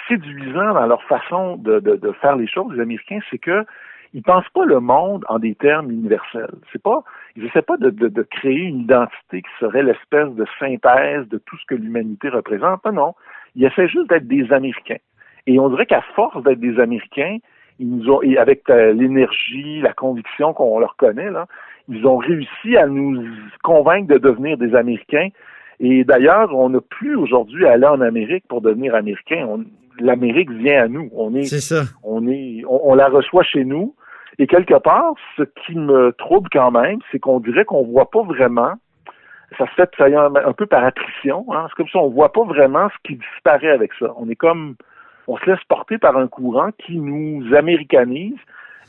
séduisant 0.09 0.73
dans 0.73 0.87
leur 0.87 1.03
façon 1.03 1.57
de, 1.57 1.79
de, 1.79 1.97
de 1.97 2.13
faire 2.23 2.37
les 2.37 2.49
choses, 2.49 2.73
les 2.73 2.81
Américains, 2.81 3.21
c'est 3.31 3.39
que 3.39 3.67
ils 4.15 4.23
pensent 4.23 4.49
pas 4.55 4.65
le 4.65 4.79
monde 4.79 5.25
en 5.29 5.41
des 5.41 5.57
termes 5.57 5.91
universels. 5.91 6.55
C'est 6.73 6.81
pas, 6.81 7.03
ils 7.37 7.45
essaient 7.47 7.63
pas 7.63 7.77
de, 7.77 7.91
de, 7.91 8.07
de, 8.07 8.23
créer 8.23 8.61
une 8.61 8.83
identité 8.83 9.43
qui 9.43 9.51
serait 9.59 9.83
l'espèce 9.83 10.31
de 10.31 10.47
synthèse 10.61 11.29
de 11.29 11.39
tout 11.39 11.57
ce 11.59 11.67
que 11.67 11.75
l'humanité 11.75 12.29
représente. 12.29 12.85
Non, 12.85 12.93
non. 12.93 13.15
Ils 13.57 13.65
essaient 13.65 13.89
juste 13.89 14.09
d'être 14.09 14.29
des 14.29 14.53
Américains. 14.53 15.03
Et 15.49 15.59
on 15.59 15.69
dirait 15.69 15.87
qu'à 15.87 16.03
force 16.15 16.43
d'être 16.45 16.61
des 16.61 16.79
Américains, 16.79 17.39
ils 17.81 17.91
nous 17.91 18.09
ont, 18.09 18.23
et 18.23 18.39
avec 18.39 18.71
euh, 18.71 18.93
l'énergie, 18.93 19.81
la 19.81 19.93
conviction 19.93 20.55
qu'on 20.55 20.79
leur 20.79 20.95
connaît, 20.95 21.31
là, 21.31 21.47
ils 21.89 22.07
ont 22.07 22.17
réussi 22.17 22.77
à 22.77 22.87
nous 22.87 23.27
convaincre 23.65 24.07
de 24.07 24.19
devenir 24.19 24.57
des 24.57 24.77
Américains. 24.77 25.29
Et 25.81 26.05
d'ailleurs, 26.05 26.55
on 26.55 26.69
n'a 26.71 26.81
plus 26.81 27.17
aujourd'hui 27.17 27.67
à 27.67 27.73
aller 27.73 27.87
en 27.87 28.01
Amérique 28.01 28.45
pour 28.49 28.61
devenir 28.61 28.95
Américain. 28.95 29.49
L'Amérique 29.99 30.53
vient 30.53 30.85
à 30.85 30.89
nous. 30.89 31.11
On 31.15 31.35
est, 31.35 31.45
ça. 31.45 31.83
On 32.05 32.29
est, 32.29 32.63
on, 32.69 32.93
on 32.93 32.95
la 32.95 33.09
reçoit 33.09 33.43
chez 33.43 33.65
nous. 33.65 33.95
Et 34.39 34.47
quelque 34.47 34.79
part, 34.79 35.15
ce 35.37 35.43
qui 35.65 35.77
me 35.77 36.13
trouble 36.19 36.49
quand 36.53 36.71
même, 36.71 36.99
c'est 37.11 37.19
qu'on 37.19 37.41
dirait 37.41 37.65
qu'on 37.65 37.85
voit 37.85 38.11
pas 38.11 38.23
vraiment, 38.23 38.73
ça 39.57 39.67
se 39.67 39.75
fait 39.75 40.15
un, 40.15 40.35
un 40.35 40.53
peu 40.53 40.67
par 40.67 40.85
attrition, 40.85 41.47
hein, 41.53 41.67
c'est 41.69 41.77
comme 41.77 41.89
si 41.89 41.97
on 41.97 42.11
voit 42.11 42.33
pas 42.33 42.45
vraiment 42.45 42.89
ce 42.89 43.09
qui 43.09 43.17
disparaît 43.17 43.71
avec 43.71 43.93
ça. 43.99 44.13
On 44.17 44.29
est 44.29 44.37
comme, 44.37 44.75
on 45.29 45.37
se 45.39 45.47
laisse 45.47 45.63
porter 45.69 45.99
par 45.99 46.17
un 46.17 46.27
courant 46.27 46.71
qui 46.85 46.99
nous 46.99 47.55
américanise, 47.55 48.39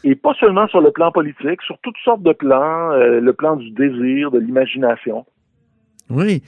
et 0.04 0.16
pas 0.16 0.34
seulement 0.40 0.68
sur 0.68 0.82
le 0.82 0.92
plan 0.92 1.12
politique, 1.12 1.62
sur 1.62 1.78
toutes 1.80 1.98
sortes 2.04 2.24
de 2.24 2.34
plans, 2.34 2.92
euh, 2.92 3.20
le 3.20 3.34
plan 3.34 3.56
du 3.56 3.72
désir, 3.72 4.32
de 4.32 4.40
l'imagination. 4.40 5.26
Oui, 6.10 6.44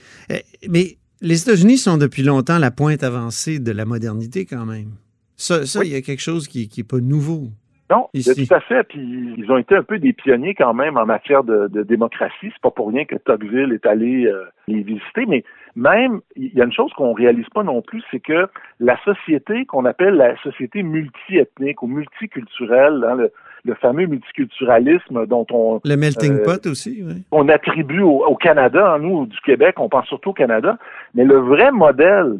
mais 0.68 0.96
Les 1.20 1.42
États-Unis 1.42 1.78
sont 1.78 1.98
depuis 1.98 2.22
longtemps 2.22 2.58
la 2.58 2.70
pointe 2.70 3.02
avancée 3.02 3.58
de 3.58 3.72
la 3.72 3.84
modernité 3.84 4.46
quand 4.46 4.64
même. 4.64 4.92
Ça, 5.36 5.66
ça 5.66 5.84
il 5.84 5.90
y 5.90 5.96
a 5.96 6.02
quelque 6.02 6.20
chose 6.20 6.46
qui 6.46 6.70
n'est 6.76 6.84
pas 6.84 6.98
nouveau. 6.98 7.48
Non, 7.90 8.08
Ici. 8.12 8.46
tout 8.46 8.54
à 8.54 8.60
fait. 8.60 8.82
Puis 8.84 9.34
ils 9.38 9.50
ont 9.50 9.56
été 9.58 9.74
un 9.76 9.82
peu 9.82 9.98
des 9.98 10.12
pionniers 10.12 10.54
quand 10.54 10.74
même 10.74 10.96
en 10.96 11.06
matière 11.06 11.42
de, 11.44 11.68
de 11.68 11.82
démocratie. 11.82 12.50
C'est 12.52 12.60
pas 12.62 12.70
pour 12.70 12.88
rien 12.88 13.04
que 13.04 13.16
Tocqueville 13.16 13.72
est 13.72 13.86
allé 13.86 14.26
euh, 14.26 14.44
les 14.66 14.82
visiter. 14.82 15.24
Mais 15.26 15.42
même, 15.74 16.20
il 16.36 16.52
y 16.54 16.60
a 16.60 16.64
une 16.64 16.72
chose 16.72 16.92
qu'on 16.94 17.12
réalise 17.12 17.48
pas 17.54 17.62
non 17.62 17.80
plus, 17.82 18.02
c'est 18.10 18.20
que 18.20 18.46
la 18.80 18.98
société 19.04 19.64
qu'on 19.66 19.84
appelle 19.84 20.14
la 20.14 20.36
société 20.42 20.82
multiethnique 20.82 21.82
ou 21.82 21.86
multiculturelle, 21.86 23.04
hein, 23.08 23.14
le, 23.14 23.30
le 23.64 23.74
fameux 23.74 24.06
multiculturalisme 24.06 25.26
dont 25.26 25.46
on 25.50 25.80
Le 25.84 25.96
melting 25.96 26.40
Euh, 26.40 26.44
pot 26.44 26.66
aussi, 26.66 27.02
oui. 27.04 27.22
on 27.32 27.48
attribue 27.48 28.02
au, 28.02 28.24
au 28.24 28.36
Canada, 28.36 28.92
hein, 28.94 28.98
nous, 28.98 29.26
du 29.26 29.38
Québec, 29.40 29.76
on 29.78 29.88
pense 29.88 30.06
surtout 30.06 30.30
au 30.30 30.34
Canada, 30.34 30.78
mais 31.14 31.24
le 31.24 31.36
vrai 31.38 31.70
modèle 31.72 32.38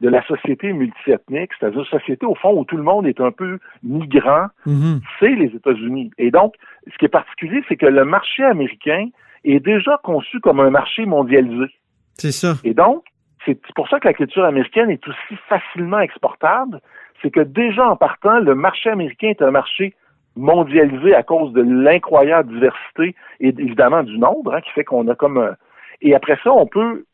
de 0.00 0.08
la 0.08 0.22
société 0.26 0.72
multiethnique, 0.72 1.50
c'est-à-dire 1.58 1.80
une 1.80 1.86
société, 1.86 2.24
au 2.26 2.34
fond, 2.34 2.52
où 2.58 2.64
tout 2.64 2.76
le 2.76 2.82
monde 2.82 3.06
est 3.06 3.20
un 3.20 3.32
peu 3.32 3.58
migrant, 3.82 4.46
Mhm. 4.66 5.00
c'est 5.18 5.34
les 5.34 5.46
États-Unis. 5.54 6.10
Et 6.18 6.30
donc, 6.30 6.54
ce 6.90 6.96
qui 6.98 7.04
est 7.06 7.08
particulier, 7.08 7.62
c'est 7.68 7.76
que 7.76 7.86
le 7.86 8.04
marché 8.04 8.44
américain 8.44 9.08
est 9.44 9.60
déjà 9.60 9.98
conçu 10.02 10.40
comme 10.40 10.60
un 10.60 10.70
marché 10.70 11.04
mondialisé. 11.04 11.66
C'est 12.14 12.32
ça. 12.32 12.54
Et 12.64 12.74
donc, 12.74 13.04
c'est 13.44 13.60
pour 13.74 13.88
ça 13.88 13.98
que 13.98 14.06
la 14.08 14.14
culture 14.14 14.44
américaine 14.44 14.90
est 14.90 15.06
aussi 15.08 15.36
facilement 15.48 16.00
exportable. 16.00 16.80
C'est 17.22 17.30
que 17.30 17.40
déjà 17.40 17.88
en 17.88 17.96
partant, 17.96 18.38
le 18.40 18.54
marché 18.54 18.90
américain 18.90 19.28
est 19.28 19.42
un 19.42 19.50
marché 19.50 19.94
mondialisé 20.36 21.14
à 21.14 21.22
cause 21.22 21.52
de 21.52 21.62
l'incroyable 21.62 22.52
diversité 22.52 23.16
et 23.40 23.48
évidemment 23.48 24.02
du 24.04 24.18
nombre, 24.18 24.54
hein, 24.54 24.60
qui 24.60 24.70
fait 24.70 24.84
qu'on 24.84 25.08
a 25.08 25.14
comme 25.14 25.38
un... 25.38 25.56
Et 26.00 26.14
après 26.14 26.38
ça, 26.44 26.52
on 26.52 26.66
peut... 26.66 27.04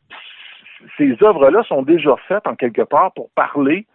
Ces 0.97 1.15
œuvres-là 1.21 1.63
sont 1.67 1.83
déjà 1.83 2.15
faites 2.27 2.45
en 2.47 2.55
quelque 2.55 2.81
part 2.81 3.13
pour 3.13 3.29
parler 3.31 3.85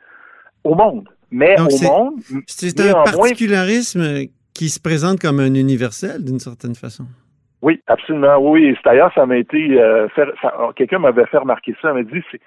au 0.65 0.75
monde. 0.75 1.09
Mais 1.31 1.57
Donc, 1.57 1.71
au 1.71 1.85
monde, 1.85 2.15
C'est 2.47 2.81
un 2.81 3.05
particularisme 3.05 4.27
qui 4.55 4.69
se 4.69 4.81
présente 4.81 5.21
comme 5.21 5.41
un 5.41 5.55
universel 5.55 6.25
d'une 6.25 6.41
certaine 6.41 6.75
façon. 6.75 7.07
Oui, 7.63 7.81
absolument. 7.87 8.39
Oui, 8.39 8.75
d'ailleurs, 8.85 9.13
ça 9.15 9.27
m'a 9.27 9.37
été 9.37 9.81
euh, 9.81 10.09
alors, 10.43 10.75
quelqu'un 10.75 10.99
m'avait 10.99 11.27
fait 11.27 11.39
remarquer 11.39 11.77
ça, 11.83 11.93
m'a 11.93 12.03
dit 12.03 12.23
c'est 12.31 12.41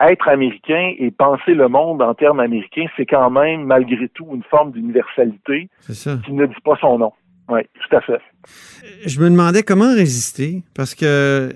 être 0.00 0.28
américain 0.28 0.94
et 0.98 1.10
penser 1.10 1.54
le 1.54 1.68
monde 1.68 2.02
en 2.02 2.14
termes 2.14 2.40
américains, 2.40 2.86
c'est 2.96 3.06
quand 3.06 3.30
même 3.30 3.64
malgré 3.64 4.08
tout 4.08 4.28
une 4.32 4.42
forme 4.44 4.72
d'universalité 4.72 5.68
qui 5.86 6.32
ne 6.32 6.46
dit 6.46 6.54
pas 6.64 6.76
son 6.80 6.98
nom. 6.98 7.12
Oui, 7.48 7.60
tout 7.74 7.96
à 7.96 8.00
fait. 8.00 8.20
Je 9.06 9.20
me 9.20 9.28
demandais 9.28 9.62
comment 9.62 9.92
résister 9.94 10.62
parce 10.74 10.94
que, 10.94 11.50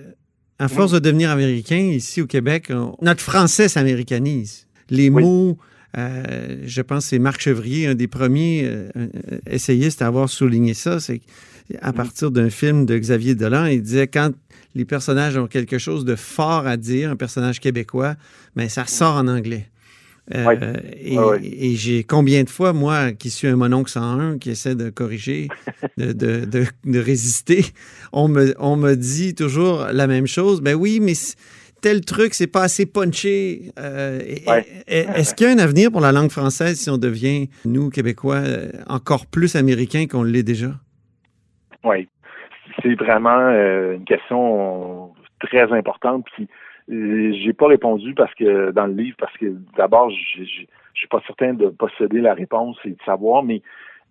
à 0.59 0.69
force 0.69 0.93
de 0.93 0.99
devenir 0.99 1.31
américain 1.31 1.77
ici 1.79 2.23
au 2.23 2.27
Québec, 2.27 2.67
on- 2.71 2.97
notre 3.03 3.21
français 3.23 3.69
s'américanise. 3.69 4.67
Les 4.91 5.09
Oui. 5.11 5.23
mots, 5.23 5.59
euh, 5.99 6.57
je 6.65 6.83
pense 6.83 7.05
que 7.05 7.11
c'est 7.11 7.19
Marc 7.19 7.41
Chevrier, 7.41 7.87
un 7.89 7.95
des 7.95 8.07
premiers 8.09 8.63
euh, 8.65 8.89
euh, 8.97 9.09
essayistes 9.51 10.03
à 10.03 10.07
avoir 10.07 10.29
souligné 10.29 10.75
ça, 10.75 11.01
c'est 11.01 11.21
à 11.83 11.93
partir 11.93 12.31
d'un 12.31 12.49
film 12.49 12.87
de 12.87 12.97
Xavier 12.97 13.35
Dolan, 13.35 13.67
il 13.67 13.83
disait 13.83 14.07
quand 14.07 14.31
les 14.75 14.85
personnages 14.85 15.37
ont 15.37 15.47
quelque 15.49 15.79
chose 15.79 16.05
de 16.05 16.15
fort 16.15 16.67
à 16.67 16.77
dire, 16.77 17.11
un 17.11 17.17
personnage 17.17 17.61
québécois, 17.61 18.15
mais 18.55 18.69
ça 18.69 18.87
sort 18.87 19.17
en 19.17 19.27
anglais. 19.27 19.67
Euh. 20.35 20.77
Et, 20.93 21.77
j'ai 21.77 22.03
combien 22.05 22.43
de 22.43 22.49
fois, 22.49 22.73
moi, 22.73 23.13
qui 23.13 23.31
suis 23.31 23.47
un 23.49 23.57
mononcle 23.57 23.91
101, 23.91 24.39
qui 24.39 24.51
essaie 24.51 24.75
de 24.75 24.91
corriger, 24.91 25.49
de, 25.97 26.13
de, 26.13 26.45
de, 26.45 26.65
de 26.85 26.99
résister, 26.99 27.65
on 28.13 28.29
me, 28.29 28.55
on 28.59 28.77
me 28.77 28.95
dit 28.95 29.35
toujours 29.35 29.87
la 29.93 30.07
même 30.07 30.27
chose. 30.27 30.61
Ben 30.63 30.75
oui, 30.75 30.99
mais 31.01 31.15
tel 31.81 32.01
truc, 32.05 32.35
c'est 32.35 32.51
pas 32.51 32.63
assez 32.63 32.87
punché. 32.87 33.71
Euh, 33.79 34.19
Ouais. 34.47 34.65
Est-ce 34.87 35.35
qu'il 35.35 35.47
y 35.47 35.51
a 35.51 35.53
un 35.53 35.59
avenir 35.59 35.91
pour 35.91 36.01
la 36.01 36.13
langue 36.13 36.31
française 36.31 36.81
si 36.81 36.91
on 36.91 36.99
devient, 36.99 37.49
nous, 37.65 37.91
Québécois, 37.91 38.37
euh, 38.37 38.71
encore 38.89 39.27
plus 39.27 39.57
américains 39.57 40.07
qu'on 40.07 40.23
l'est 40.23 40.43
déjà? 40.43 40.71
Oui. 41.85 42.09
C'est 42.83 42.95
vraiment 42.95 43.39
euh, 43.39 43.95
une 43.95 44.05
question 44.05 45.13
très 45.41 45.73
importante. 45.73 46.25
Puis 46.35 46.49
j'ai 46.89 47.53
pas 47.53 47.67
répondu 47.67 48.15
parce 48.15 48.35
que 48.35 48.71
dans 48.71 48.87
le 48.87 48.95
livre, 48.95 49.17
parce 49.19 49.37
que 49.37 49.55
d'abord, 49.77 50.11
je 50.11 50.45
suis 50.45 51.09
pas 51.09 51.21
certain 51.27 51.55
de 51.55 51.69
posséder 51.69 52.21
la 52.21 52.35
réponse 52.35 52.79
et 52.85 52.91
de 52.91 53.03
savoir, 53.05 53.43
mais 53.43 53.63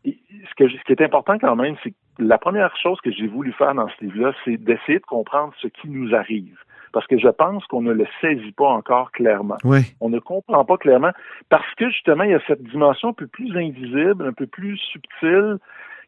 ce, 0.05 0.55
que, 0.58 0.70
ce 0.70 0.84
qui 0.84 0.91
est 0.91 1.01
important 1.01 1.38
quand 1.39 1.55
même, 1.55 1.75
c'est 1.84 1.91
que 1.91 1.96
la 2.20 2.38
première 2.38 2.75
chose 2.77 3.00
que 3.01 3.12
j'ai 3.12 3.27
voulu 3.27 3.51
faire 3.53 3.74
dans 3.74 3.88
ce 3.89 4.05
livre-là, 4.05 4.34
c'est 4.44 4.58
d'essayer 4.58 5.00
de 5.00 5.05
comprendre 5.05 5.53
ce 5.62 5.67
qui 5.67 5.89
nous 5.89 6.13
arrive. 6.15 6.58
Parce 6.91 7.08
que 7.08 7.17
je 7.17 7.27
pense 7.27 7.65
qu'on 7.65 7.82
ne 7.82 7.91
le 7.91 8.05
saisit 8.22 8.53
pas 8.53 8.70
encore 8.70 9.12
clairement. 9.12 9.58
Oui. 9.65 9.79
On 10.00 10.10
ne 10.10 10.20
comprend 10.20 10.63
pas 10.63 10.77
clairement 10.77 11.12
parce 11.50 11.74
que 11.75 11.89
justement, 11.89 12.24
il 12.24 12.32
y 12.32 12.36
a 12.36 12.39
cette 12.48 12.63
dimension 12.63 13.10
un 13.10 13.13
peu 13.13 13.27
plus 13.27 13.55
invisible, 13.58 14.25
un 14.25 14.32
peu 14.32 14.48
plus 14.48 14.77
subtile, 14.77 15.58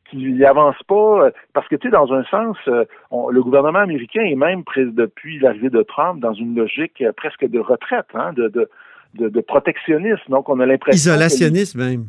qui 0.10 0.44
avance 0.46 0.82
pas. 0.88 1.26
euh, 1.26 1.32
Parce 1.54 1.68
que, 1.68 1.76
tu 1.76 1.88
sais, 1.88 1.92
dans 1.92 2.12
un 2.14 2.24
sens, 2.26 2.58
euh, 2.68 2.86
on- 3.12 3.30
le 3.30 3.42
gouvernement 3.44 3.80
américain 3.80 4.22
est 4.24 4.36
même, 4.36 4.64
depuis 4.76 5.40
l'arrivée 5.40 5.70
de 5.70 5.82
Trump, 5.84 6.20
dans 6.20 6.34
une 6.34 6.56
logique 6.56 7.02
euh, 7.02 7.12
presque 7.12 7.46
de 7.46 7.60
retraite, 7.60 8.08
hein, 8.14 8.34
de, 8.34 8.48
de, 8.48 8.70
de, 9.16 9.30
de 9.30 9.42
protectionnisme. 9.42 10.30
Donc, 10.30 10.50
on 10.50 10.60
a 10.60 10.66
l'impression... 10.66 11.12
que 11.12 11.16
Isolationniste 11.16 11.76
même. 11.76 12.06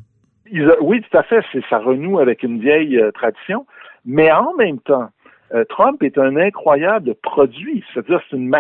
Iso- 0.51 0.77
Oui, 0.81 1.03
tout 1.03 1.17
à 1.17 1.23
fait. 1.23 1.43
C'est, 1.53 1.63
ça 1.71 1.79
renoue 1.79 2.19
avec 2.19 2.43
une 2.43 2.59
vieille 2.61 2.99
euh, 2.99 3.11
tradition. 3.13 3.67
Mais 4.07 4.31
en 4.33 4.55
même 4.57 4.79
temps, 4.81 5.09
euh, 5.55 5.65
Trump 5.69 6.03
est 6.03 6.19
un 6.19 6.37
incroyable 6.37 7.15
produit. 7.23 7.85
C'est-à-dire, 7.93 8.21
c'est 8.31 8.37
une 8.37 8.55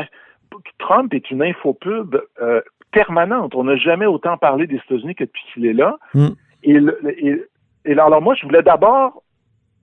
Trump 0.79 1.13
est 1.15 1.31
une 1.31 1.43
infopub 1.43 2.21
euh, 2.41 2.61
permanente. 2.91 3.55
On 3.55 3.65
n'a 3.65 3.77
jamais 3.77 4.07
autant 4.07 4.37
parlé 4.39 4.67
des 4.67 4.77
États-Unis 4.77 5.15
que 5.15 5.25
depuis 5.25 5.43
qu'il 5.53 5.67
est 5.67 5.73
là. 5.75 5.99
Mm. 6.15 6.29
Et, 6.65 6.73
le- 6.81 6.99
et, 7.07 7.45
et 7.85 7.95
là, 7.95 8.05
alors 8.07 8.23
moi, 8.23 8.35
je 8.35 8.45
voulais 8.47 8.63
d'abord 8.63 9.23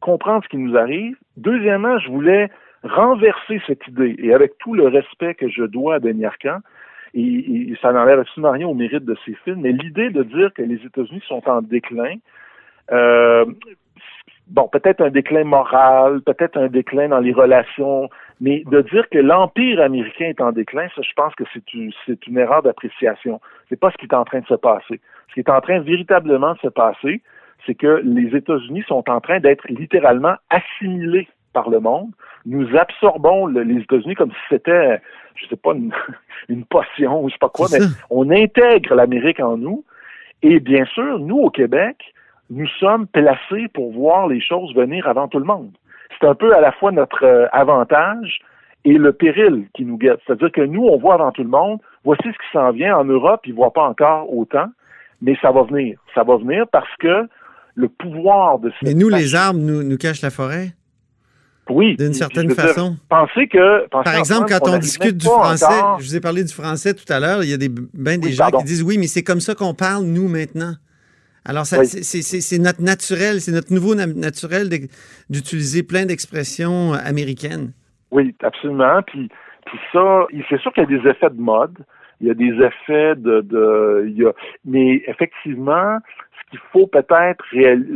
comprendre 0.06 0.44
ce 0.44 0.50
qui 0.50 0.58
nous 0.58 0.78
arrive. 0.78 1.18
Deuxièmement, 1.36 1.98
je 1.98 2.10
voulais 2.10 2.52
renverser 2.84 3.60
cette 3.66 3.88
idée. 3.88 4.16
Et 4.20 4.36
avec 4.36 4.56
tout 4.60 4.76
le 4.76 4.88
respect 4.88 5.34
que 5.34 5.50
je 5.50 5.64
dois 5.64 5.96
à 5.96 6.00
Denis 6.00 6.26
Arcand, 6.26 6.60
et, 7.16 7.74
ça 7.82 7.92
n'enlève 7.92 8.20
absolument 8.20 8.52
rien 8.52 8.68
au 8.68 8.76
mérite 8.76 9.04
de 9.04 9.18
ces 9.26 9.34
films, 9.44 9.62
mais 9.62 9.72
l'idée 9.72 10.12
de 10.12 10.22
dire 10.22 10.54
que 10.54 10.62
les 10.62 10.76
États-Unis 10.86 11.24
sont 11.28 11.42
en 11.50 11.62
déclin, 11.64 12.18
euh, 12.92 13.46
bon, 14.48 14.68
peut-être 14.68 15.02
un 15.02 15.10
déclin 15.10 15.44
moral, 15.44 16.22
peut-être 16.22 16.58
un 16.58 16.68
déclin 16.68 17.08
dans 17.08 17.20
les 17.20 17.34
relations, 17.34 18.10
mais 18.40 18.64
de 18.68 18.82
dire 18.82 19.10
que 19.10 19.18
l'empire 19.18 19.82
américain 19.82 20.26
est 20.26 20.42
en 20.42 20.52
déclin, 20.52 20.88
ça, 20.96 21.02
je 21.02 21.14
pense 21.16 21.34
que 21.34 21.46
c'est 21.52 21.74
une, 21.74 21.92
une 22.28 22.38
erreur 22.38 22.62
d'appréciation. 22.62 23.42
C'est 23.70 23.80
pas 23.80 23.90
ce 23.90 23.98
qui 23.98 24.06
est 24.06 24.14
en 24.14 24.26
train 24.26 24.42
de 24.42 24.48
se 24.48 24.54
passer. 24.70 25.00
Ce 25.30 25.34
qui 25.34 25.40
est 25.40 25.50
en 25.50 25.62
train 25.62 25.80
véritablement 25.80 26.54
de 26.54 26.60
se 26.60 26.68
passer, 26.68 27.22
c'est 27.66 27.76
que 27.76 28.02
les 28.04 28.36
États-Unis 28.36 28.84
sont 28.88 29.10
en 29.10 29.20
train 29.22 29.40
d'être 29.40 29.66
littéralement 29.70 30.36
assimilés 30.50 31.28
par 31.54 31.70
le 31.70 31.80
monde. 31.80 32.10
Nous 32.46 32.76
absorbons 32.78 33.46
le- 33.48 33.64
les 33.64 33.82
États-Unis 33.82 34.16
comme 34.16 34.32
si 34.32 34.38
c'était, 34.50 35.02
je 35.36 35.48
sais 35.48 35.56
pas, 35.56 35.74
une, 35.74 35.92
une 36.50 36.66
potion 36.66 37.24
ou 37.24 37.30
je 37.30 37.34
sais 37.34 37.40
pas 37.40 37.50
quoi, 37.50 37.68
mais 37.72 37.80
on 38.10 38.30
intègre 38.30 38.96
l'Amérique 38.96 39.40
en 39.40 39.58
nous. 39.58 39.84
Et 40.44 40.60
bien 40.60 40.86
sûr, 40.86 41.20
nous, 41.20 41.38
au 41.38 41.50
Québec, 41.50 41.98
nous 42.50 42.68
sommes 42.80 43.08
placés 43.08 43.68
pour 43.74 43.92
voir 43.94 44.28
les 44.28 44.42
choses 44.42 44.76
venir 44.76 45.08
avant 45.08 45.28
tout 45.28 45.40
le 45.40 45.46
monde. 45.46 45.72
C'est 46.20 46.28
un 46.28 46.36
peu 46.36 46.54
à 46.56 46.62
la 46.62 46.72
fois 46.74 46.92
notre 46.92 47.24
euh, 47.26 47.48
avantage 47.52 48.40
et 48.84 48.94
le 48.94 49.12
péril 49.14 49.66
qui 49.74 49.84
nous 49.84 49.98
guette. 49.98 50.20
C'est-à-dire 50.28 50.52
que 50.52 50.62
nous, 50.62 50.84
on 50.86 50.98
voit 50.98 51.16
avant 51.16 51.32
tout 51.32 51.42
le 51.44 51.50
monde, 51.50 51.80
voici 52.04 52.22
ce 52.24 52.30
qui 52.38 52.52
s'en 52.54 52.72
vient. 52.72 52.98
En 52.98 53.06
Europe, 53.06 53.42
ils 53.46 53.52
ne 53.52 53.56
voient 53.56 53.74
pas 53.74 53.88
encore 53.88 54.32
autant, 54.32 54.68
mais 55.22 55.36
ça 55.42 55.52
va 55.52 55.64
venir. 55.64 55.98
Ça 56.14 56.24
va 56.24 56.38
venir 56.38 56.68
parce 56.72 56.94
que 57.00 57.28
le 57.76 57.90
pouvoir 57.90 58.60
de 58.60 58.72
Mais 58.82 58.90
cette 58.90 58.98
nous, 58.98 59.10
les 59.10 59.36
arbres 59.36 59.60
nous, 59.60 59.84
nous 59.84 59.98
cachent 59.98 60.22
la 60.22 60.30
forêt, 60.32 60.74
oui, 61.70 61.96
d'une 61.98 62.14
certaine 62.14 62.48
veux 62.48 62.56
dire, 62.56 62.64
façon. 62.64 62.96
pensez 63.10 63.48
que, 63.48 63.88
pensez 63.90 64.04
Par 64.04 64.16
exemple, 64.16 64.48
quand 64.50 64.70
on 64.70 64.78
discute 64.78 65.18
du 65.18 65.26
français, 65.26 65.66
encore- 65.66 66.00
je 66.00 66.06
vous 66.06 66.16
ai 66.16 66.20
parlé 66.22 66.44
du 66.44 66.54
français 66.54 66.94
tout 66.94 67.12
à 67.12 67.20
l'heure, 67.20 67.44
il 67.44 67.50
y 67.50 67.54
a 67.54 67.58
des, 67.58 67.70
ben 67.70 68.20
des 68.20 68.28
Oui, 68.28 68.34
gens 68.34 68.44
pardon. 68.46 68.60
qui 68.60 68.66
disent 68.66 68.84
oui, 68.84 68.98
mais 68.98 69.08
c'est 69.08 69.24
comme 69.24 69.40
ça 69.42 69.56
qu'on 69.56 69.74
parle, 69.74 70.06
nous, 70.06 70.28
maintenant. 70.28 70.74
Alors, 71.44 71.64
Oui. 71.72 71.86
c'est- 71.86 72.04
c'est 72.04 72.22
c'est- 72.22 72.42
c'est 72.42 72.58
notre 72.60 72.82
naturel, 72.82 73.40
c'est 73.42 73.52
notre 73.52 73.72
nouveau 73.74 73.94
na- 73.96 74.08
naturel 74.08 74.70
d'utiliser 75.30 75.84
plein 75.84 76.06
d'expressions 76.06 76.94
euh, 76.94 76.98
américaines. 77.04 77.72
Oui, 78.12 78.36
absolument. 78.44 79.02
Puis, 79.06 79.30
puis 79.66 79.78
ça, 79.92 80.26
c'est 80.50 80.60
sûr 80.62 80.72
qu'il 80.74 80.84
y 80.84 80.86
a 80.94 80.98
des 81.02 81.10
effets 81.10 81.30
de 81.30 81.40
mode. 81.40 81.76
Il 82.22 82.28
y 82.28 82.32
a 82.32 82.34
des 82.34 82.54
effets 82.64 83.16
de, 83.16 83.42
de 83.42 84.06
il 84.08 84.18
y 84.18 84.26
a, 84.26 84.32
mais 84.64 85.04
effectivement, 85.08 85.98
qu'il 86.56 86.70
faut 86.72 86.88
peut-être 86.88 87.44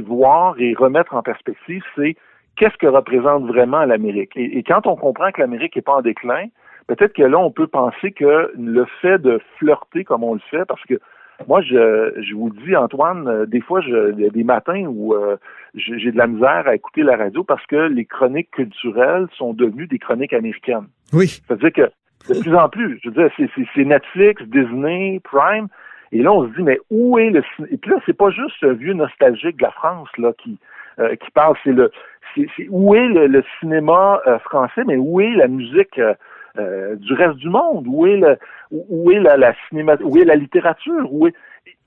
voir 0.02 0.56
et 0.60 0.74
remettre 0.74 1.16
en 1.16 1.22
perspective, 1.22 1.84
c'est 1.96 2.16
qu'est-ce 2.56 2.78
que 2.78 2.88
représente 2.88 3.46
vraiment 3.46 3.86
l'Amérique. 3.86 4.32
Et, 4.36 4.58
et 4.58 4.64
quand 4.64 4.86
on 4.88 4.96
comprend 4.96 5.32
que 5.32 5.42
l'Amérique 5.42 5.76
n'est 5.76 5.82
pas 5.82 5.96
en 5.96 6.02
déclin, 6.02 6.48
peut-être 6.88 7.14
que 7.14 7.24
là, 7.24 7.38
on 7.38 7.52
peut 7.52 7.68
penser 7.68 8.12
que 8.12 8.52
le 8.58 8.86
fait 9.02 9.20
de 9.20 9.40
flirter 9.58 10.04
comme 10.04 10.24
on 10.24 10.34
le 10.34 10.42
fait, 10.52 10.66
parce 10.66 10.84
que 10.84 11.00
moi, 11.48 11.62
je, 11.62 12.22
je 12.22 12.36
vous 12.36 12.50
le 12.50 12.66
dis, 12.66 12.76
Antoine, 12.76 13.26
euh, 13.30 13.46
des 13.46 13.62
fois, 13.62 13.80
je, 13.80 14.12
il 14.12 14.20
y 14.20 14.26
a 14.26 14.30
des 14.30 14.44
matins 14.44 14.86
où 14.88 15.14
euh, 15.14 15.38
j'ai 15.74 15.98
j'ai 15.98 16.12
de 16.12 16.18
la 16.18 16.28
misère 16.28 16.68
à 16.68 16.76
écouter 16.76 17.02
la 17.02 17.16
radio 17.16 17.46
parce 17.46 17.66
que 17.66 17.78
les 17.78 18.04
chroniques 18.04 18.52
culturelles 18.52 19.28
sont 19.38 19.54
devenues 19.54 19.88
des 19.88 20.00
chroniques 20.00 20.34
américaines. 20.34 20.88
Oui, 21.14 21.42
C'est-à-dire 21.48 21.72
que 21.72 22.34
De 22.34 22.42
plus 22.42 22.56
en 22.56 22.68
plus. 22.68 23.00
Je 23.02 23.10
veux 23.10 23.16
dire, 23.16 23.50
c'est 23.74 23.86
Netflix, 23.86 24.44
Disney, 24.48 25.22
Prime. 25.24 25.70
Et 26.12 26.22
là, 26.22 26.32
on 26.32 26.48
se 26.48 26.56
dit, 26.56 26.64
mais 26.64 26.80
où 26.90 27.20
est 27.20 27.30
le 27.30 27.44
cinéma? 27.56 27.74
Et 27.74 27.78
puis 27.78 27.92
là, 27.92 27.98
c'est 28.06 28.18
pas 28.18 28.32
juste 28.32 28.56
ce 28.60 28.68
vieux 28.68 28.94
nostalgique 28.94 29.58
de 29.58 29.64
la 29.64 29.72
France 29.72 30.10
là 30.18 30.34
qui, 30.42 30.58
euh, 31.00 31.16
qui 31.16 31.32
parle, 31.32 31.56
c'est 31.64 31.72
le 31.72 31.92
c'est 32.36 32.68
où 32.70 32.94
est 32.94 33.08
le, 33.08 33.44
cinéma 33.60 34.22
euh, 34.28 34.38
français, 34.40 34.84
mais 34.86 34.98
où 34.98 35.20
est 35.20 35.34
la 35.36 35.48
musique 35.48 36.00
euh, 36.00 36.96
du 36.96 37.14
reste 37.14 37.38
du 37.38 37.50
monde? 37.50 37.86
Où 37.88 38.06
est 38.06 38.18
le 38.18 38.38
où 38.72 39.12
est 39.12 39.20
la, 39.20 39.36
la 39.36 39.54
cinéma 39.68 39.96
où 40.02 40.18
est 40.18 40.26
la 40.26 40.36
littérature? 40.36 41.12
Où 41.12 41.28
est 41.28 41.34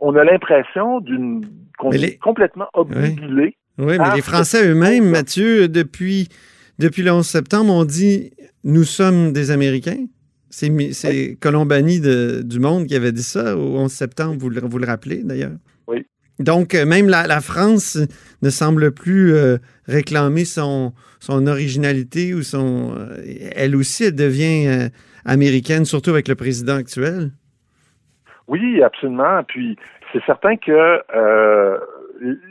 on 0.00 0.16
a 0.16 0.24
l'impression 0.24 1.00
d'une 1.00 1.42
qu'on 1.78 1.92
est 1.92 2.18
complètement 2.18 2.68
obnubilé. 2.74 3.56
Oui, 3.78 3.96
mais 3.98 4.14
les 4.14 4.22
Français 4.22 4.68
eux-mêmes, 4.68 5.08
Mathieu, 5.08 5.68
depuis 5.68 6.28
depuis 6.78 7.02
le 7.02 7.12
11 7.12 7.26
septembre, 7.26 7.72
on 7.72 7.84
dit 7.84 8.32
nous 8.64 8.84
sommes 8.84 9.32
des 9.32 9.50
Américains? 9.50 10.06
C'est 10.52 11.38
Colombani 11.40 12.00
du 12.00 12.60
Monde 12.60 12.86
qui 12.86 12.94
avait 12.94 13.12
dit 13.12 13.22
ça 13.22 13.56
au 13.56 13.78
11 13.78 13.90
septembre, 13.90 14.36
vous 14.38 14.50
le, 14.50 14.60
vous 14.60 14.78
le 14.78 14.86
rappelez 14.86 15.22
d'ailleurs? 15.24 15.56
Oui. 15.88 16.06
Donc, 16.38 16.74
euh, 16.74 16.84
même 16.84 17.08
la, 17.08 17.40
France 17.40 17.98
ne 18.42 18.50
semble 18.50 18.92
plus 18.92 19.34
euh, 19.34 19.56
réclamer 19.86 20.44
son, 20.44 20.92
son 21.20 21.46
originalité 21.46 22.34
ou 22.34 22.42
son. 22.42 22.94
Euh, 22.94 23.16
elle 23.56 23.74
aussi, 23.76 24.04
elle 24.04 24.14
devient 24.14 24.90
américaine, 25.24 25.86
surtout 25.86 26.10
avec 26.10 26.28
le 26.28 26.34
président 26.34 26.76
actuel. 26.76 27.30
Oui, 28.46 28.82
absolument. 28.82 29.42
Puis, 29.44 29.78
c'est 30.12 30.22
certain 30.26 30.56
que 30.56 31.00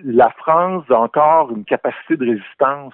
la 0.04 0.30
France 0.38 0.86
a 0.90 0.96
encore 0.96 1.52
une 1.56 1.66
capacité 1.66 2.18
de 2.18 2.26
résistance 2.26 2.94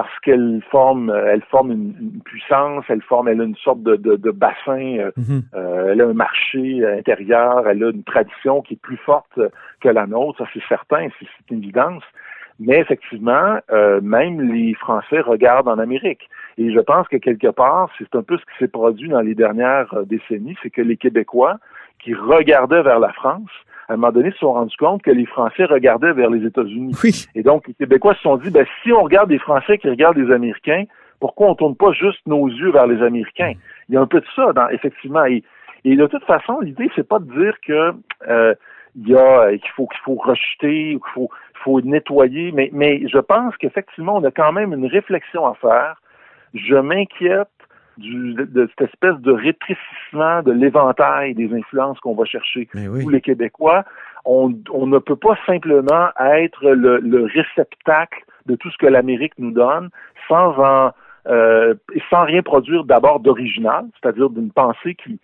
parce 0.00 0.18
qu'elle 0.20 0.62
forme, 0.70 1.10
euh, 1.10 1.26
elle 1.30 1.42
forme 1.50 1.72
une, 1.72 2.22
puissance, 2.24 2.86
elle 2.88 3.02
forme, 3.02 3.28
elle 3.28 3.42
a 3.42 3.44
une 3.44 3.56
sorte 3.56 3.82
de, 3.82 3.96
de, 3.96 4.30
bassin, 4.30 4.96
euh, 4.96 5.10
mhm. 5.14 5.42
euh, 5.54 5.92
elle 5.92 6.00
a 6.00 6.06
un 6.06 6.14
marché 6.14 6.82
intérieur, 6.86 7.68
elle 7.68 7.84
a 7.84 7.90
une 7.90 8.02
tradition 8.02 8.62
qui 8.62 8.74
est 8.74 8.80
plus 8.80 8.96
forte 8.96 9.38
que 9.82 9.88
la 9.90 10.06
nôtre, 10.06 10.38
ça 10.38 10.50
c'est 10.54 10.62
certain, 10.70 11.08
c'est 11.18 11.26
une 11.50 11.58
évidence. 11.58 12.02
Mais 12.58 12.78
effectivement, 12.78 13.58
même 14.02 14.52
les 14.52 14.74
Français 14.74 15.20
regardent 15.20 15.68
en 15.68 15.78
Amérique. 15.78 16.28
Et 16.58 16.70
je 16.70 16.80
pense 16.80 17.08
que 17.08 17.16
quelque 17.16 17.48
part, 17.48 17.88
c'est 17.96 18.14
un 18.14 18.22
peu 18.22 18.36
ce 18.36 18.42
qui 18.42 18.58
s'est 18.58 18.68
produit 18.68 19.08
dans 19.08 19.22
les 19.22 19.34
dernières 19.34 19.94
décennies, 20.04 20.56
c'est 20.62 20.68
que 20.68 20.82
les 20.82 20.98
Québécois 20.98 21.56
qui 22.02 22.12
regardaient 22.12 22.82
vers 22.82 23.00
la 23.00 23.14
France 23.14 23.50
à 23.90 23.94
un 23.94 23.96
moment 23.96 24.12
donné, 24.12 24.30
se 24.30 24.38
sont 24.38 24.52
rendus 24.52 24.76
compte 24.76 25.02
que 25.02 25.10
les 25.10 25.26
Français 25.26 25.64
regardaient 25.64 26.12
vers 26.12 26.30
les 26.30 26.46
États-Unis. 26.46 26.94
Et 27.34 27.42
donc, 27.42 27.66
les 27.66 27.74
Québécois 27.74 28.14
se 28.14 28.20
sont 28.20 28.36
dit, 28.36 28.48
ben, 28.48 28.64
si 28.82 28.92
on 28.92 29.02
regarde 29.02 29.30
les 29.30 29.40
Français 29.40 29.78
qui 29.78 29.88
regardent 29.88 30.16
les 30.16 30.32
Américains, 30.32 30.84
pourquoi 31.18 31.48
on 31.48 31.56
tourne 31.56 31.74
pas 31.74 31.90
juste 31.90 32.24
nos 32.24 32.46
yeux 32.46 32.70
vers 32.70 32.86
les 32.86 33.02
Américains? 33.02 33.54
Il 33.88 33.96
y 33.96 33.98
a 33.98 34.00
un 34.00 34.06
peu 34.06 34.20
de 34.20 34.26
ça, 34.36 34.52
dans, 34.52 34.68
effectivement. 34.68 35.24
Et, 35.24 35.42
de 35.84 36.06
toute 36.06 36.22
façon, 36.22 36.60
l'idée, 36.60 36.88
c'est 36.94 37.06
pas 37.06 37.18
de 37.18 37.32
dire 37.32 37.56
que 37.66 37.92
euh, 38.28 38.54
il 38.94 39.08
y 39.08 39.16
a 39.16 39.50
qu'il 39.50 39.70
faut 39.74 39.88
qu'il 39.88 40.00
faut 40.04 40.14
rejeter 40.14 40.94
ou 40.94 41.00
qu'il 41.00 41.12
faut, 41.12 41.30
faut 41.54 41.80
nettoyer, 41.80 42.52
mais, 42.52 42.70
mais 42.72 43.08
je 43.08 43.18
pense 43.18 43.56
qu'effectivement, 43.56 44.18
on 44.18 44.24
a 44.24 44.30
quand 44.30 44.52
même 44.52 44.72
une 44.72 44.86
réflexion 44.86 45.48
à 45.48 45.54
faire. 45.54 46.00
Je 46.54 46.76
m'inquiète 46.76 47.48
de 48.00 48.68
cette 48.68 48.88
espèce 48.88 49.16
de 49.20 49.32
rétrécissement 49.32 50.42
de 50.42 50.52
l'éventail 50.52 51.34
des 51.34 51.52
influences 51.54 51.98
qu'on 52.00 52.14
va 52.14 52.24
chercher. 52.24 52.68
Nous, 52.74 53.08
les 53.08 53.20
Québécois, 53.20 53.84
on, 54.24 54.48
ne 54.48 54.98
peut 54.98 55.16
pas 55.16 55.36
simplement 55.46 56.08
être 56.18 56.70
le, 56.70 57.24
réceptacle 57.24 58.24
de 58.46 58.56
tout 58.56 58.70
ce 58.70 58.78
que 58.78 58.86
l'Amérique 58.86 59.34
nous 59.38 59.52
donne 59.52 59.90
sans 60.28 60.58
en 60.58 60.92
euh, 61.28 61.74
sans 62.08 62.24
rien 62.24 62.40
produire 62.40 62.84
d'abord 62.84 63.20
d'original, 63.20 63.84
c'est-à-dire 64.00 64.30
d'une 64.30 64.50
pensée 64.50 64.94
qui 64.94 65.20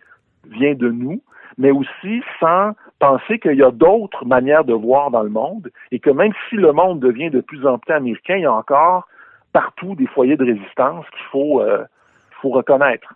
vient 0.51 0.75
de 0.75 0.91
nous, 0.91 1.23
mais 1.57 1.71
aussi 1.71 2.23
sans 2.39 2.73
penser 2.99 3.39
qu'il 3.39 3.55
y 3.55 3.63
a 3.63 3.71
d'autres 3.71 4.27
manières 4.27 4.65
de 4.65 4.75
voir 4.75 5.11
dans 5.11 5.23
le 5.23 5.31
monde 5.31 5.71
et 5.93 5.99
que 5.99 6.11
même 6.11 6.33
si 6.49 6.57
le 6.57 6.73
monde 6.73 7.01
devient 7.01 7.31
de 7.31 7.41
plus 7.41 7.67
en 7.67 7.79
plus 7.79 7.95
américain, 7.95 8.37
il 8.37 8.43
y 8.43 8.47
a 8.47 8.53
encore 8.53 9.09
partout 9.55 9.95
des 9.95 10.07
foyers 10.07 10.37
de 10.37 10.45
résistance 10.45 11.07
qu'il 11.11 11.27
faut 11.31 11.63
euh, 11.63 11.85
faut 12.47 12.57
reconnaître. 12.57 13.15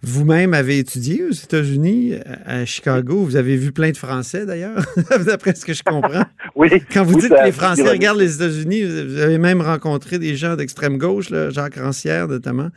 Vous-même 0.00 0.54
avez 0.54 0.78
étudié 0.78 1.24
aux 1.24 1.32
États-Unis, 1.32 2.14
à 2.46 2.64
Chicago. 2.64 3.24
Vous 3.24 3.34
avez 3.34 3.56
vu 3.56 3.72
plein 3.72 3.90
de 3.90 3.96
Français, 3.96 4.46
d'ailleurs, 4.46 4.78
d'après 5.26 5.56
ce 5.56 5.66
que 5.66 5.72
je 5.72 5.82
comprends. 5.82 6.22
oui. 6.54 6.68
Quand 6.92 7.02
vous 7.02 7.18
dites 7.18 7.30
que 7.34 7.44
les 7.44 7.52
Français 7.52 7.88
regardent 7.88 8.20
les 8.20 8.36
États-Unis, 8.36 8.84
vous 8.84 9.20
avez 9.20 9.38
même 9.38 9.60
rencontré 9.60 10.20
des 10.20 10.36
gens 10.36 10.54
d'extrême 10.54 10.98
gauche, 10.98 11.32
Jacques 11.50 11.76
Rancière, 11.76 12.28
notamment. 12.28 12.68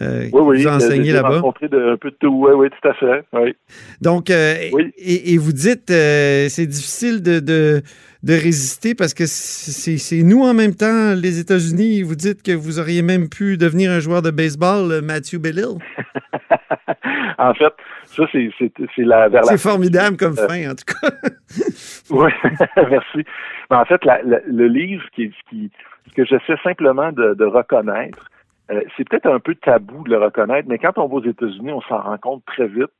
Euh, 0.00 0.28
oui, 0.32 0.40
oui, 0.40 0.62
vous 0.62 0.68
enseignez 0.68 1.12
là-bas. 1.12 1.40
rencontré 1.40 1.68
de, 1.68 1.92
un 1.92 1.96
peu 1.98 2.10
de 2.10 2.16
tout, 2.18 2.32
oui, 2.32 2.52
oui, 2.54 2.68
tout 2.70 2.88
à 2.88 2.94
fait. 2.94 3.24
Oui. 3.34 3.54
Donc, 4.00 4.30
euh, 4.30 4.54
et, 4.96 5.36
vous 5.36 5.52
dites, 5.52 5.90
euh, 5.90 6.48
c'est 6.48 6.64
difficile 6.64 7.22
de, 7.22 7.40
de, 7.40 7.82
de, 8.22 8.32
résister 8.32 8.94
parce 8.94 9.14
que 9.14 9.24
c'est 9.26 10.22
nous 10.22 10.42
en 10.42 10.54
même 10.54 10.74
temps, 10.74 11.14
les 11.14 11.40
États-Unis. 11.40 12.02
Vous 12.02 12.14
dites 12.14 12.42
que 12.42 12.52
vous 12.52 12.78
auriez 12.78 13.02
même 13.02 13.28
pu 13.28 13.56
devenir 13.56 13.90
un 13.90 14.00
joueur 14.00 14.22
de 14.22 14.30
baseball, 14.30 15.02
Matthew 15.02 15.38
Bellil. 15.38 15.78
en 17.38 17.54
fait, 17.54 17.72
ça, 18.06 18.24
c'est 18.32 18.50
la 18.98 19.28
vers 19.28 19.44
C'est 19.44 19.58
formidable 19.58 20.16
comme 20.16 20.36
fin, 20.36 20.70
en 20.70 20.74
tout 20.74 20.84
cas. 20.86 21.08
oui, 22.10 22.30
merci. 22.90 23.24
Mais 23.70 23.76
en 23.76 23.84
fait, 23.84 24.00
le 24.04 24.66
livre 24.66 25.04
qui, 25.14 25.32
qui, 25.50 25.70
que 26.14 26.24
j'essaie 26.24 26.56
simplement 26.62 27.12
de, 27.12 27.34
de 27.34 27.44
reconnaître, 27.44 28.28
euh, 28.70 28.80
c'est 28.96 29.08
peut-être 29.08 29.26
un 29.26 29.40
peu 29.40 29.54
tabou 29.54 30.04
de 30.04 30.10
le 30.10 30.18
reconnaître, 30.18 30.68
mais 30.68 30.78
quand 30.78 30.96
on 30.96 31.08
va 31.08 31.14
aux 31.14 31.24
États-Unis, 31.24 31.72
on 31.72 31.82
s'en 31.82 32.00
rend 32.00 32.18
compte 32.18 32.44
très 32.46 32.68
vite, 32.68 32.92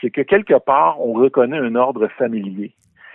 c'est 0.00 0.10
que 0.10 0.22
quelque 0.22 0.58
part, 0.58 1.00
on 1.00 1.12
reconnaît 1.12 1.58
un 1.58 1.74
ordre 1.74 2.08
familier. 2.18 2.72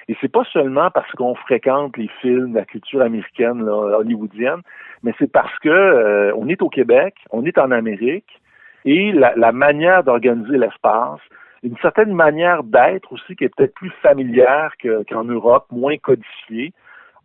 Et 0.07 0.15
c'est 0.21 0.31
pas 0.31 0.43
seulement 0.53 0.91
parce 0.91 1.11
qu'on 1.13 1.35
fréquente 1.35 1.97
les 1.97 2.09
films, 2.21 2.53
la 2.53 2.65
culture 2.65 3.01
américaine, 3.01 3.61
hollywoodienne, 3.67 4.61
mais 5.03 5.13
c'est 5.17 5.31
parce 5.31 5.57
que 5.59 5.69
euh, 5.69 6.31
on 6.35 6.47
est 6.47 6.61
au 6.61 6.69
Québec, 6.69 7.15
on 7.31 7.45
est 7.45 7.57
en 7.57 7.71
Amérique, 7.71 8.39
et 8.85 9.11
la, 9.11 9.51
manière 9.51 10.03
d'organiser 10.03 10.59
l'espace, 10.59 11.19
une 11.63 11.75
certaine 11.81 12.13
manière 12.13 12.63
d'être 12.63 13.11
aussi 13.11 13.35
qui 13.35 13.45
est 13.45 13.55
peut-être 13.55 13.73
plus 13.73 13.89
familière 14.03 14.73
qu'en 15.09 15.23
Europe, 15.23 15.65
moins 15.71 15.97
codifiée. 15.97 16.71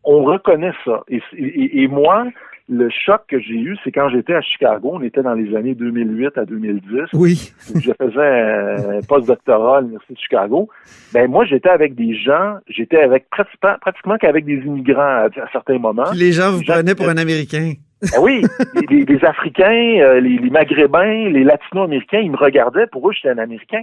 On 0.03 0.23
reconnaît 0.23 0.73
ça. 0.87 1.03
et 1.11 1.87
moi, 1.89 2.25
le 2.71 2.89
choc 2.89 3.23
que 3.29 3.41
j'ai 3.41 3.57
eu, 3.57 3.77
c'est 3.83 3.91
quand 3.91 4.09
j'étais 4.11 4.35
à 4.35 4.41
Chicago, 4.41 4.93
on 4.95 5.03
était 5.03 5.23
dans 5.23 5.35
les 5.35 5.57
années 5.57 5.75
2008 5.75 6.39
à 6.39 6.45
2010. 6.45 7.01
Oui. 7.15 7.53
je 7.75 7.91
faisais 8.01 8.99
un 8.99 9.01
post-doctorat 9.09 9.79
à 9.79 9.81
l'Université 9.81 10.15
de 10.15 10.19
Chicago. 10.21 10.69
Ben 11.13 11.29
moi, 11.29 11.45
j'étais 11.45 11.69
avec 11.69 11.97
des 11.97 12.15
gens, 12.15 12.59
j'étais 12.69 13.03
avec 13.03 13.29
pratiquement, 13.29 13.75
pratiquement 13.81 14.17
qu'avec 14.19 14.45
des 14.45 14.59
immigrants 14.59 15.27
à, 15.27 15.29
certains 15.53 15.79
moments. 15.79 16.13
les 16.15 16.31
gens 16.31 16.53
vous 16.53 16.63
prenaient 16.63 16.95
pour 16.95 17.09
un 17.09 17.17
Américain. 17.17 17.73
Ben 18.03 18.21
oui, 18.23 18.43
les, 18.89 19.25
Africains, 19.25 19.99
euh, 20.01 20.21
les, 20.21 20.39
Maghrébins, 20.49 21.29
les 21.29 21.45
Latino-Américains, 21.45 22.21
ils 22.21 22.31
me 22.31 22.37
regardaient, 22.37 22.87
pour 22.87 23.11
eux, 23.11 23.13
j'étais 23.13 23.31
un 23.31 23.39
Américain. 23.39 23.83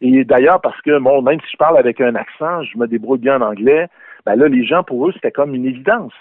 Et 0.00 0.24
d'ailleurs, 0.24 0.60
parce 0.60 0.80
que 0.82 0.98
bon, 0.98 1.20
même 1.20 1.40
si 1.40 1.52
je 1.52 1.56
parle 1.58 1.76
avec 1.76 2.00
un 2.00 2.14
accent, 2.14 2.62
je 2.62 2.78
me 2.78 2.86
débrouille 2.86 3.18
bien 3.18 3.42
en 3.42 3.50
anglais, 3.50 3.88
ben 4.24 4.36
là, 4.36 4.48
les 4.48 4.64
gens, 4.64 4.82
pour 4.82 5.08
eux, 5.08 5.12
c'était 5.12 5.32
comme 5.32 5.54
une 5.54 5.66
évidence. 5.66 6.12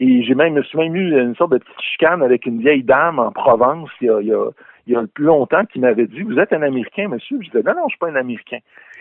Et 0.00 0.22
j'ai 0.22 0.34
même, 0.34 0.54
me 0.54 0.62
suis 0.62 0.78
même 0.78 0.94
eu 0.94 1.18
une 1.18 1.34
sorte 1.36 1.52
de 1.52 1.58
petite 1.58 1.80
chicane 1.80 2.22
avec 2.22 2.46
une 2.46 2.60
vieille 2.60 2.82
dame 2.82 3.18
en 3.18 3.32
Provence 3.32 3.88
il 4.00 4.06
y 4.06 4.10
a, 4.10 4.20
il 4.20 4.26
y 4.26 4.34
a, 4.34 4.50
il 4.86 4.92
y 4.92 4.96
a 4.96 5.02
plus 5.14 5.24
longtemps 5.24 5.64
qui 5.64 5.80
m'avait 5.80 6.06
dit 6.06 6.22
Vous 6.22 6.38
êtes 6.38 6.52
un 6.52 6.62
Américain, 6.62 7.08
monsieur? 7.08 7.38
Je 7.40 7.50
disais 7.50 7.62
Non, 7.62 7.74
non, 7.74 7.84
je 7.86 7.92
suis 7.92 7.98
pas 7.98 8.10
un 8.10 8.16
Américain. 8.16 8.58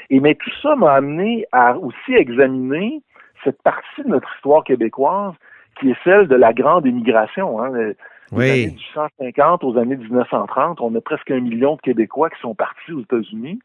Et 0.10 0.20
mais 0.20 0.36
tout 0.36 0.52
ça 0.62 0.76
m'a 0.76 0.94
amené 0.94 1.46
à 1.52 1.78
aussi 1.78 2.14
examiner 2.14 3.02
cette 3.44 3.62
partie 3.62 4.04
de 4.04 4.10
notre 4.10 4.30
histoire 4.36 4.64
québécoise 4.64 5.34
qui 5.80 5.92
est 5.92 5.98
celle 6.04 6.28
de 6.28 6.36
la 6.36 6.54
grande 6.54 6.86
émigration. 6.86 7.62
Hein. 7.62 7.94
Oui. 8.32 8.50
années 8.50 8.68
1850 8.68 9.64
aux 9.64 9.78
années 9.78 9.98
1930, 9.98 10.82
on 10.82 10.96
a 10.96 11.02
presque 11.02 11.30
un 11.30 11.40
million 11.40 11.76
de 11.76 11.82
Québécois 11.82 12.30
qui 12.30 12.40
sont 12.42 12.56
partis 12.56 12.92
aux 12.92 13.02
États-Unis. 13.02 13.60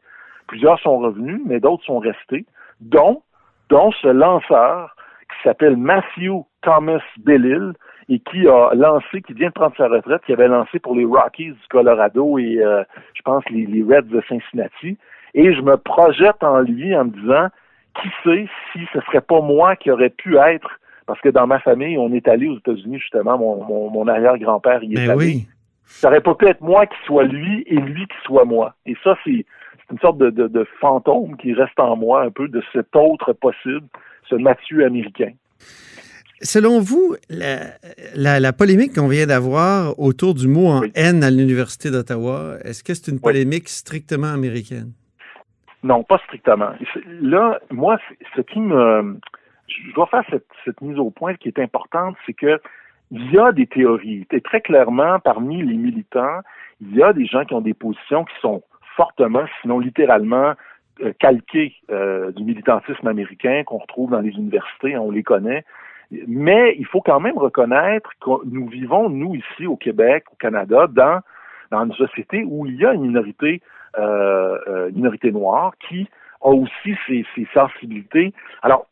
Plusieurs 0.47 0.79
sont 0.79 0.99
revenus, 0.99 1.41
mais 1.45 1.59
d'autres 1.59 1.83
sont 1.83 1.99
restés, 1.99 2.45
dont, 2.79 3.23
dont 3.69 3.91
ce 4.01 4.07
lanceur 4.07 4.95
qui 5.31 5.43
s'appelle 5.43 5.77
Matthew 5.77 6.45
Thomas 6.61 7.01
Bellil 7.17 7.73
et 8.09 8.19
qui 8.19 8.47
a 8.47 8.71
lancé, 8.73 9.21
qui 9.21 9.33
vient 9.33 9.47
de 9.47 9.53
prendre 9.53 9.75
sa 9.77 9.87
retraite, 9.87 10.21
qui 10.25 10.33
avait 10.33 10.47
lancé 10.47 10.79
pour 10.79 10.95
les 10.95 11.05
Rockies 11.05 11.51
du 11.51 11.67
Colorado 11.69 12.37
et 12.37 12.59
euh, 12.59 12.83
je 13.13 13.21
pense 13.21 13.43
les, 13.49 13.83
Reds 13.83 14.01
de 14.03 14.21
Cincinnati. 14.27 14.97
Et 15.33 15.53
je 15.53 15.61
me 15.61 15.77
projette 15.77 16.43
en 16.43 16.59
lui 16.59 16.95
en 16.95 17.05
me 17.05 17.11
disant, 17.11 17.47
qui 18.01 18.09
sait 18.23 18.47
si 18.71 18.79
ce 18.93 18.99
serait 19.01 19.21
pas 19.21 19.41
moi 19.41 19.75
qui 19.75 19.91
aurais 19.91 20.09
pu 20.09 20.37
être, 20.37 20.79
parce 21.05 21.21
que 21.21 21.29
dans 21.29 21.47
ma 21.47 21.59
famille, 21.59 21.97
on 21.97 22.11
est 22.13 22.27
allé 22.27 22.47
aux 22.47 22.57
États-Unis 22.57 22.99
justement, 22.99 23.37
mon, 23.37 23.89
mon, 23.89 24.07
arrière-grand-père 24.07 24.83
y 24.83 24.93
est 24.93 25.07
ben 25.07 25.11
allé. 25.11 25.25
Oui. 25.25 25.47
Ça 25.85 26.07
aurait 26.07 26.21
pas 26.21 26.35
pu 26.35 26.47
être 26.47 26.61
moi 26.61 26.85
qui 26.85 26.97
soit 27.05 27.23
lui 27.23 27.63
et 27.65 27.75
lui 27.75 28.07
qui 28.07 28.17
soit 28.23 28.45
moi. 28.45 28.75
Et 28.85 28.95
ça, 29.03 29.17
c'est 29.23 29.45
une 29.91 29.99
sorte 29.99 30.17
de, 30.17 30.29
de, 30.29 30.47
de 30.47 30.65
fantôme 30.79 31.37
qui 31.37 31.53
reste 31.53 31.79
en 31.79 31.95
moi 31.95 32.23
un 32.23 32.31
peu 32.31 32.47
de 32.47 32.61
cet 32.73 32.95
autre 32.95 33.33
possible, 33.33 33.85
ce 34.29 34.35
Mathieu 34.35 34.85
américain. 34.85 35.31
Selon 36.43 36.79
vous, 36.79 37.15
la, 37.29 38.39
la, 38.39 38.53
polémique 38.53 38.95
qu'on 38.95 39.07
vient 39.07 39.27
d'avoir 39.27 39.99
autour 39.99 40.33
du 40.33 40.47
mot 40.47 40.67
en 40.67 40.81
haine 40.95 41.23
à 41.23 41.29
l'Université 41.29 41.91
d'Ottawa, 41.91 42.55
est-ce 42.63 42.83
que 42.83 42.95
c'est 42.95 43.11
une 43.11 43.19
polémique 43.19 43.69
strictement 43.69 44.33
américaine? 44.33 44.91
Non, 45.83 46.03
pas 46.03 46.19
strictement. 46.25 46.71
Là, 47.21 47.59
moi, 47.69 47.97
ce 48.35 48.41
qui 48.41 48.59
me... 48.59 49.19
Je 49.67 49.93
dois 49.93 50.07
faire 50.07 50.23
cette, 50.29 50.47
cette 50.65 50.81
mise 50.81 50.97
au 50.97 51.11
point 51.11 51.35
qui 51.35 51.47
est 51.47 51.59
importante, 51.59 52.15
c'est 52.25 52.33
que 52.33 52.59
il 53.11 53.31
y 53.31 53.37
a 53.37 53.51
des 53.51 53.67
théories. 53.67 54.25
Et 54.31 54.41
très 54.41 54.61
clairement, 54.61 55.19
parmi 55.19 55.61
les 55.63 55.75
militants, 55.75 56.39
il 56.81 56.95
y 56.95 57.03
a 57.03 57.13
des 57.13 57.25
gens 57.25 57.45
qui 57.45 57.53
ont 57.53 57.61
des 57.61 57.73
positions 57.73 58.25
qui 58.25 58.33
sont 58.41 58.63
fortement, 58.95 59.45
sinon 59.61 59.79
littéralement, 59.79 60.53
euh, 61.01 61.13
calquées 61.19 61.73
euh, 61.89 62.31
du 62.31 62.43
militantisme 62.43 63.07
américain 63.07 63.63
qu'on 63.65 63.77
retrouve 63.77 64.11
dans 64.11 64.19
les 64.19 64.31
universités, 64.31 64.97
on 64.97 65.11
les 65.11 65.23
connaît. 65.23 65.63
Mais 66.27 66.75
il 66.77 66.85
faut 66.85 67.01
quand 67.01 67.19
même 67.19 67.37
reconnaître 67.37 68.11
que 68.19 68.29
nous 68.45 68.67
vivons, 68.67 69.09
nous, 69.09 69.35
ici 69.35 69.65
au 69.65 69.77
Québec, 69.77 70.25
au 70.31 70.35
Canada, 70.35 70.87
dans, 70.87 71.21
une 71.71 71.93
société 71.93 72.43
où 72.45 72.65
il 72.65 72.75
y 72.75 72.85
a 72.85 72.93
une 72.93 73.03
minorité, 73.03 73.61
euh, 73.97 74.91
noire 75.31 75.73
qui 75.87 76.07
a 76.41 76.49
aussi 76.49 76.95
ses, 77.07 77.25
ses 77.35 77.47
sensibilités. 77.53 78.33
Alors, 78.61 78.87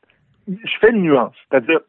je 0.47 0.77
fais 0.79 0.91
une 0.91 1.01
nuance, 1.01 1.35
c'est-à-dire, 1.49 1.79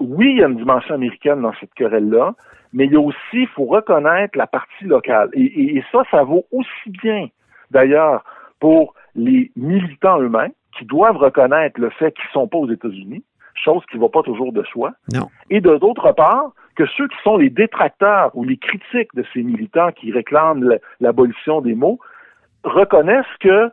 oui, 0.00 0.30
il 0.32 0.38
y 0.38 0.44
a 0.44 0.48
une 0.48 0.56
dimension 0.56 0.94
américaine 0.94 1.42
dans 1.42 1.52
cette 1.60 1.74
querelle-là, 1.74 2.34
mais 2.72 2.86
il 2.86 2.92
y 2.92 2.96
a 2.96 3.00
aussi, 3.00 3.16
il 3.34 3.48
faut 3.48 3.64
reconnaître 3.64 4.36
la 4.36 4.46
partie 4.46 4.84
locale. 4.84 5.30
Et, 5.34 5.76
et, 5.76 5.84
ça, 5.92 6.02
ça 6.10 6.22
vaut 6.24 6.44
aussi 6.50 6.90
bien, 6.90 7.28
d'ailleurs, 7.72 8.24
pour 8.60 8.94
les 9.14 9.50
militants 9.56 10.20
eux-mêmes, 10.20 10.52
qui 10.78 10.84
doivent 10.84 11.16
reconnaître 11.16 11.80
le 11.80 11.90
fait 11.90 12.12
qu'ils 12.14 12.28
ne 12.28 12.40
sont 12.40 12.48
pas 12.48 12.58
aux 12.58 12.70
États-Unis, 12.70 13.24
chose 13.54 13.82
qui 13.90 13.96
ne 13.96 14.02
va 14.02 14.08
pas 14.08 14.22
toujours 14.22 14.52
de 14.52 14.62
soi. 14.64 14.92
Non. 15.12 15.28
Et 15.50 15.60
de 15.60 15.76
d'autre 15.76 16.12
part, 16.12 16.52
que 16.74 16.86
ceux 16.96 17.08
qui 17.08 17.16
sont 17.22 17.36
les 17.36 17.50
détracteurs 17.50 18.30
ou 18.34 18.44
les 18.44 18.56
critiques 18.56 19.14
de 19.14 19.24
ces 19.32 19.42
militants 19.42 19.92
qui 19.92 20.10
réclament 20.10 20.78
l'abolition 21.00 21.60
des 21.60 21.74
mots 21.74 21.98
reconnaissent 22.64 23.26
que 23.40 23.70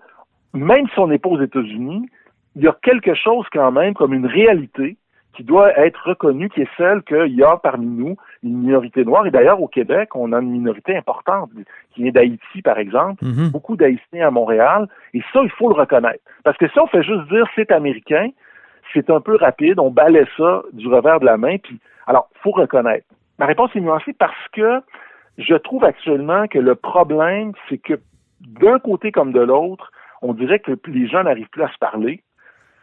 même 0.54 0.88
si 0.90 1.00
on 1.00 1.08
n'est 1.08 1.20
pas 1.20 1.30
aux 1.30 1.42
États-Unis, 1.42 2.10
il 2.56 2.64
y 2.64 2.68
a 2.68 2.76
quelque 2.82 3.14
chose 3.14 3.46
quand 3.54 3.72
même 3.72 3.94
comme 3.94 4.14
une 4.14 4.26
réalité 4.26 4.98
qui 5.34 5.44
doit 5.44 5.78
être 5.78 6.02
reconnue, 6.06 6.50
qui 6.50 6.62
est 6.62 6.70
celle 6.76 7.02
qu'il 7.04 7.36
y 7.36 7.44
a 7.44 7.56
parmi 7.58 7.86
nous 7.86 8.18
une 8.44 8.58
minorité 8.58 9.06
noire. 9.06 9.26
Et 9.26 9.32
d'ailleurs, 9.32 9.62
au 9.62 9.68
Québec, 9.68 10.15
on 10.15 10.34
a 10.34 10.39
une 10.39 10.52
minorité 10.52 10.98
importante 10.98 11.50
qui 11.94 12.04
vient 12.04 12.12
d'Haïti, 12.12 12.62
par 12.63 12.78
exemple, 12.78 13.24
Mhm. 13.24 13.50
beaucoup 13.52 13.78
d'Haïtiens 13.78 14.28
à 14.28 14.32
Montréal. 14.32 14.88
Et 15.13 15.22
ça, 15.32 15.42
il 15.44 15.52
faut 15.52 15.70
le 15.70 15.76
reconnaître. 15.76 16.24
Parce 16.44 16.58
que 16.58 16.68
si 16.68 16.80
on 16.80 16.88
fait 16.88 17.04
juste 17.04 17.28
dire 17.30 17.46
c'est 17.56 17.72
américain, 17.72 18.30
c'est 18.94 19.10
un 19.10 19.22
peu 19.22 19.36
rapide, 19.36 19.80
on 19.80 19.92
balaie 19.92 20.26
ça 20.36 20.63
du 20.74 20.88
revers 20.88 21.20
de 21.20 21.26
la 21.26 21.38
main, 21.38 21.58
puis 21.58 21.80
alors, 22.08 22.28
faut 22.42 22.52
reconnaître. 22.52 23.06
Ma 23.38 23.46
réponse 23.46 23.70
est 23.76 23.80
nuancée 23.82 24.13
parce 24.18 24.48
que 24.52 24.82
je 25.38 25.54
trouve 25.56 25.84
actuellement 25.86 26.48
que 26.48 26.60
le 26.60 26.76
problème, 26.76 27.54
c'est 27.70 27.78
que 27.78 27.94
d'un 28.42 28.80
côté 28.80 29.12
comme 29.12 29.32
de 29.32 29.39
l'autre, 29.42 29.92
on 30.22 30.34
dirait 30.34 30.60
que 30.60 30.72
les 30.88 31.08
gens 31.08 31.24
n'arrivent 31.24 31.50
plus 31.50 31.63
à 31.63 31.70
se 31.70 31.78
parler, 31.78 32.24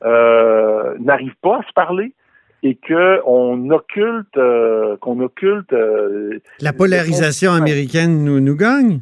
euh, 0.04 0.94
n'arrivent 1.00 1.36
pas 1.42 1.58
à 1.58 1.62
se 1.62 1.72
parler, 1.72 2.14
et 2.62 2.74
que 2.74 3.20
on 3.26 3.70
occulte, 3.70 4.36
euh, 4.36 4.96
qu'on 4.98 5.20
occulte. 5.20 5.72
euh, 5.72 6.38
La 6.60 6.72
polarisation 6.72 7.52
américaine 7.52 8.24
nous, 8.24 8.40
nous 8.40 8.56
gagne? 8.56 9.00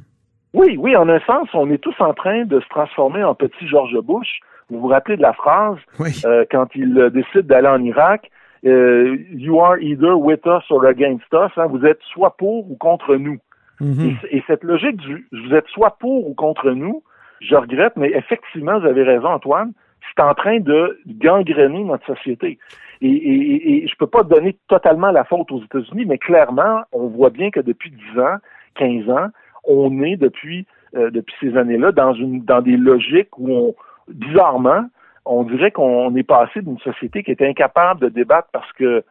Oui, 0.52 0.76
oui, 0.78 0.94
en 0.96 1.08
un 1.08 1.20
sens, 1.20 1.48
on 1.54 1.70
est 1.70 1.78
tous 1.78 1.94
en 2.00 2.14
train 2.14 2.44
de 2.44 2.60
se 2.60 2.68
transformer 2.68 3.24
en 3.24 3.34
petit 3.34 3.66
George 3.68 3.96
Bush. 4.02 4.40
Vous 4.70 4.80
vous 4.80 4.86
rappelez 4.88 5.16
de 5.16 5.22
la 5.22 5.32
phrase 5.32 5.76
Oui. 5.98 6.20
euh, 6.24 6.44
quand 6.50 6.68
il 6.74 6.94
décide 7.12 7.46
d'aller 7.46 7.68
en 7.68 7.82
Irak, 7.82 8.30
You 8.66 9.60
are 9.60 9.78
either 9.78 10.14
with 10.16 10.40
us 10.46 10.62
or 10.70 10.86
against 10.86 11.26
us. 11.34 11.50
hein, 11.56 11.66
vous 11.66 11.84
êtes 11.84 12.00
soit 12.12 12.34
pour 12.38 12.70
ou 12.70 12.76
contre 12.76 13.16
nous. 13.16 13.38
Mhm. 13.80 14.16
Et, 14.30 14.38
et 14.38 14.44
cette 14.46 14.64
logique 14.64 14.96
du 14.96 15.26
vous 15.32 15.54
êtes 15.54 15.66
soit 15.68 15.96
pour 16.00 16.28
ou 16.30 16.34
contre 16.34 16.70
nous, 16.70 17.02
je 17.40 17.54
regrette, 17.56 17.94
mais 17.96 18.10
effectivement, 18.14 18.78
vous 18.80 18.86
avez 18.86 19.02
raison, 19.02 19.26
Antoine, 19.28 19.72
c'est 20.16 20.22
en 20.22 20.32
train 20.34 20.60
de 20.60 20.98
gangréner 21.06 21.84
notre 21.84 22.06
société. 22.06 22.58
Et, 23.04 23.10
et, 23.10 23.84
et- 23.84 23.86
je 23.86 23.94
peux 23.96 24.06
pas 24.06 24.22
donner 24.22 24.56
totalement 24.66 25.10
la 25.10 25.24
faute 25.24 25.52
aux 25.52 25.62
États-Unis, 25.62 26.06
mais 26.06 26.16
clairement, 26.16 26.82
on 26.92 27.08
voit 27.08 27.28
bien 27.28 27.50
que 27.50 27.60
depuis 27.60 27.90
10 27.90 28.18
ans, 28.18 28.36
15 28.76 29.10
ans, 29.10 29.28
on 29.64 30.02
est 30.02 30.16
depuis 30.16 30.66
euh, 30.96 31.10
depuis 31.10 31.34
ces 31.40 31.56
années-là 31.56 31.92
dans 31.92 32.14
une 32.14 32.44
dans 32.44 32.62
des 32.62 32.76
logiques 32.76 33.36
où 33.38 33.50
on 33.50 33.74
bizarrement, 34.08 34.84
on 35.26 35.42
dirait 35.42 35.70
qu'on 35.70 36.14
est 36.16 36.22
passé 36.22 36.62
d'une 36.62 36.78
société 36.78 37.22
qui 37.22 37.30
était 37.30 37.46
incapable 37.46 38.00
de 38.00 38.08
débattre 38.08 38.48
parce 38.52 38.72
que 38.72 39.02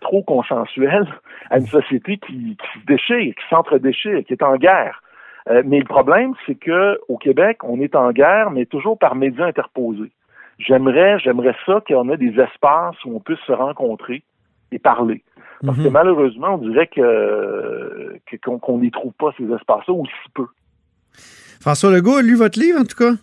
trop 0.00 0.22
consensuelle 0.22 1.06
à 1.50 1.58
une 1.58 1.66
société 1.66 2.18
qui, 2.18 2.56
qui 2.56 2.80
se 2.80 2.86
déchire, 2.86 3.34
qui 3.34 3.48
s'entre-déchire, 3.50 4.24
qui 4.24 4.32
est 4.32 4.42
en 4.42 4.56
guerre. 4.56 5.02
Euh, 5.48 5.62
mais 5.64 5.78
le 5.78 5.84
problème, 5.84 6.34
c'est 6.46 6.54
que 6.54 6.98
au 7.08 7.16
Québec, 7.16 7.64
on 7.64 7.80
est 7.80 7.94
en 7.96 8.12
guerre, 8.12 8.50
mais 8.50 8.66
toujours 8.66 8.98
par 8.98 9.14
médias 9.14 9.46
interposés. 9.46 10.12
J'aimerais, 10.58 11.18
j'aimerais 11.20 11.54
ça 11.66 11.80
qu'on 11.86 12.10
ait 12.10 12.16
des 12.16 12.30
espaces 12.40 12.96
où 13.04 13.14
on 13.16 13.20
puisse 13.20 13.38
se 13.46 13.52
rencontrer 13.52 14.22
et 14.72 14.78
parler. 14.78 15.22
Parce 15.64 15.78
que 15.78 15.84
Mhm. 15.84 15.92
malheureusement, 15.92 16.54
on 16.54 16.58
dirait 16.58 16.86
que 16.88 18.18
qu'on 18.60 18.78
n'y 18.78 18.90
trouve 18.90 19.12
pas 19.18 19.30
ces 19.36 19.44
espaces-là 19.44 19.94
ou 19.94 20.04
si 20.06 20.30
peu. 20.34 20.46
François 21.60 21.90
Legault 21.90 22.16
a 22.16 22.22
lu 22.22 22.34
votre 22.36 22.58
livre, 22.58 22.80
en 22.80 22.84
tout 22.84 22.96
cas. 22.96 23.14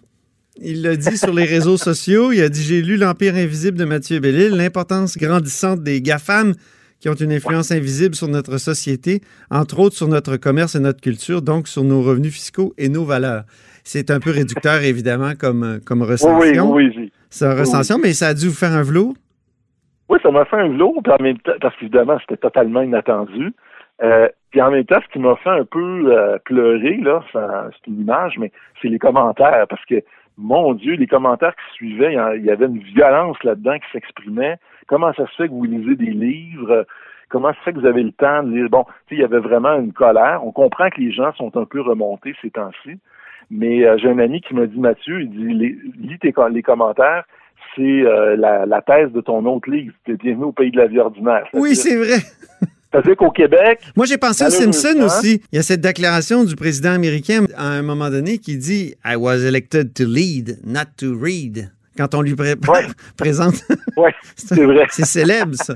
Il 0.62 0.82
l'a 0.82 0.95
dit 0.95 1.17
sur 1.17 1.34
les 1.34 1.43
réseaux 1.45 1.78
sociaux. 1.91 2.32
Il 2.32 2.41
a 2.41 2.50
dit 2.50 2.62
J'ai 2.63 2.82
lu 2.82 2.98
L'Empire 2.98 3.36
invisible 3.36 3.78
de 3.78 3.86
Mathieu 3.86 4.19
Bellil, 4.19 4.52
l'importance 4.56 5.17
grandissante 5.17 5.82
des 5.84 6.02
GAFAM 6.02 6.54
qui 7.00 7.10
ont 7.10 7.13
une 7.13 7.32
influence 7.34 7.71
invisible 7.71 8.15
sur 8.15 8.28
notre 8.30 8.58
société, 8.58 9.21
entre 9.52 9.80
autres 9.80 9.95
sur 9.95 10.08
notre 10.08 10.38
commerce 10.38 10.76
et 10.76 10.80
notre 10.80 11.02
culture, 11.02 11.41
donc 11.41 11.67
sur 11.67 11.84
nos 11.84 12.02
revenus 12.02 12.34
fiscaux 12.34 12.74
et 12.78 12.88
nos 12.89 13.04
valeurs. 13.06 13.43
C'est 13.84 14.10
un 14.10 14.19
peu 14.19 14.32
réducteur, 14.32 14.82
évidemment, 14.82 15.34
comme, 15.38 15.80
comme 15.86 16.02
Oui, 16.02 16.08
oui, 16.08 16.12
recension. 16.13 16.71
oui, 16.74 16.93
oui. 16.98 17.12
Une 17.41 17.59
recension, 17.59 17.97
mais 18.01 18.13
ça 18.13 18.27
a 18.27 18.33
dû 18.33 18.47
vous 18.47 18.55
faire 18.55 18.71
un 18.71 18.83
velours? 18.83 19.13
Oui, 20.09 20.19
ça 20.21 20.31
m'a 20.31 20.45
fait 20.45 20.57
un 20.57 20.69
velours, 20.69 21.01
puis 21.03 21.13
en 21.13 21.21
même 21.21 21.38
parce 21.61 21.75
qu'évidemment, 21.77 22.17
c'était 22.19 22.38
totalement 22.38 22.81
inattendu. 22.81 23.53
Euh, 24.03 24.27
puis 24.51 24.61
en 24.61 24.71
même 24.71 24.85
temps, 24.85 24.99
ce 25.05 25.11
qui 25.11 25.19
m'a 25.19 25.35
fait 25.38 25.49
un 25.49 25.65
peu 25.65 26.11
euh, 26.11 26.38
pleurer, 26.45 26.97
là, 26.97 27.23
c'est 27.33 27.88
une 27.88 28.01
image, 28.01 28.38
mais 28.38 28.51
c'est 28.81 28.89
les 28.89 28.99
commentaires, 28.99 29.65
parce 29.69 29.83
que, 29.85 30.03
mon 30.38 30.73
Dieu, 30.73 30.95
les 30.95 31.07
commentaires 31.07 31.55
qui 31.55 31.75
suivaient, 31.75 32.13
il 32.13 32.43
y 32.43 32.49
avait 32.49 32.65
une 32.65 32.79
violence 32.79 33.41
là-dedans 33.43 33.77
qui 33.79 33.89
s'exprimait. 33.93 34.57
Comment 34.88 35.13
ça 35.13 35.25
se 35.27 35.35
fait 35.35 35.47
que 35.47 35.53
vous 35.53 35.63
lisez 35.63 35.95
des 35.95 36.11
livres? 36.11 36.85
Comment 37.29 37.53
ça 37.53 37.59
se 37.59 37.63
fait 37.63 37.73
que 37.73 37.79
vous 37.79 37.85
avez 37.85 38.03
le 38.03 38.11
temps 38.11 38.43
de 38.43 38.51
lire? 38.51 38.69
Bon, 38.69 38.85
il 39.11 39.19
y 39.19 39.23
avait 39.23 39.39
vraiment 39.39 39.75
une 39.79 39.93
colère. 39.93 40.41
On 40.43 40.51
comprend 40.51 40.89
que 40.89 40.99
les 40.99 41.13
gens 41.13 41.33
sont 41.35 41.55
un 41.55 41.63
peu 41.63 41.79
remontés 41.79 42.35
ces 42.41 42.51
temps-ci. 42.51 42.99
Mais 43.51 43.86
euh, 43.86 43.97
j'ai 43.97 44.10
un 44.10 44.19
ami 44.19 44.41
qui 44.41 44.53
m'a 44.53 44.65
dit, 44.65 44.79
Mathieu, 44.79 45.21
il 45.21 45.29
dit, 45.29 45.53
les- 45.53 45.77
lis 45.99 46.19
tes, 46.19 46.34
les 46.51 46.62
commentaires, 46.63 47.23
c'est 47.75 47.81
euh, 47.81 48.36
la, 48.38 48.65
la 48.65 48.81
thèse 48.81 49.12
de 49.12 49.21
ton 49.21 49.45
autre 49.45 49.69
livre. 49.69 49.93
T'es 50.05 50.13
bienvenu 50.15 50.45
au 50.45 50.51
pays 50.51 50.71
de 50.71 50.77
la 50.77 50.88
vie 50.88 50.99
ordinaire. 50.99 51.45
Oui, 51.53 51.75
c'est 51.75 51.95
vrai. 51.95 52.17
C'est-à-dire 52.91 53.17
qu'au 53.17 53.31
Québec, 53.31 53.79
Moi, 53.97 54.05
j'ai 54.05 54.17
pensé 54.17 54.45
aux 54.45 54.49
Malheureusement. 54.49 55.05
aussi. 55.05 55.41
Il 55.51 55.58
y 55.58 55.60
a 55.60 55.63
cette 55.63 55.81
déclaration 55.81 56.45
du 56.45 56.55
président 56.55 56.91
américain 56.91 57.43
à 57.58 57.67
un 57.67 57.81
moment 57.81 58.10
donné 58.10 58.38
qui 58.38 58.55
dit 58.58 58.95
I 59.03 59.15
was 59.17 59.39
elected 59.45 59.93
to 59.95 60.05
lead, 60.05 60.60
not 60.65 60.86
to 60.99 61.13
read. 61.19 61.71
Quand 61.97 62.15
on 62.15 62.21
lui 62.21 62.36
pré- 62.36 62.53
Ouais. 62.69 62.86
présente. 63.17 63.55
c'est 64.38 64.63
vrai. 64.63 64.86
C'est 64.89 65.05
célèbre, 65.05 65.55
ça. 65.55 65.73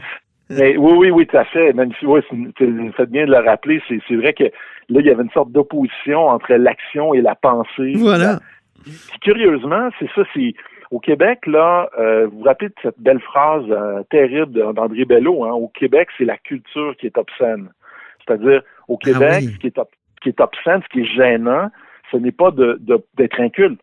Mais 0.49 0.77
oui, 0.77 0.93
oui, 0.97 1.11
oui, 1.11 1.27
tout 1.27 1.37
à 1.37 1.43
fait. 1.45 1.73
Si, 1.99 2.05
oui, 2.05 2.21
faites 2.95 3.09
bien 3.11 3.25
de 3.25 3.31
le 3.31 3.37
rappeler, 3.39 3.81
c'est 3.89 4.15
vrai 4.15 4.33
que 4.33 4.45
là, 4.89 4.99
il 4.99 5.05
y 5.05 5.09
avait 5.09 5.23
une 5.23 5.29
sorte 5.31 5.51
d'opposition 5.51 6.27
entre 6.27 6.53
l'action 6.53 7.13
et 7.13 7.21
la 7.21 7.35
pensée. 7.35 7.93
Voilà. 7.95 8.39
Puis, 8.83 9.19
curieusement, 9.21 9.89
c'est 9.99 10.09
ça, 10.15 10.23
c'est 10.33 10.53
au 10.91 10.99
Québec, 10.99 11.45
là, 11.45 11.89
euh, 11.99 12.27
vous 12.27 12.39
vous 12.39 12.43
rappelez 12.45 12.69
de 12.69 12.75
cette 12.81 12.99
belle 12.99 13.19
phrase 13.19 13.63
euh, 13.69 14.01
terrible 14.09 14.51
de- 14.53 14.71
d'André 14.71 15.05
Bello, 15.05 15.43
hein, 15.43 15.51
au 15.51 15.67
Québec, 15.67 16.07
c'est 16.17 16.25
la 16.25 16.37
culture 16.37 16.95
qui 16.97 17.05
est 17.05 17.17
obscène. 17.17 17.69
C'est-à-dire, 18.25 18.63
au 18.87 18.97
Québec, 18.97 19.29
Ah 19.33 19.37
oui. 19.41 19.53
ce, 19.53 19.57
qui 19.59 19.67
est 19.67 19.79
qui 20.21 20.29
est 20.29 20.41
obscène, 20.41 20.81
ce 20.83 20.89
qui 20.89 21.01
est 21.01 21.05
gênant, 21.15 21.69
ce 22.11 22.17
n'est 22.17 22.31
pas 22.31 22.49
de 22.51 22.77
de- 22.81 23.03
d'être 23.17 23.39
inculte. 23.39 23.81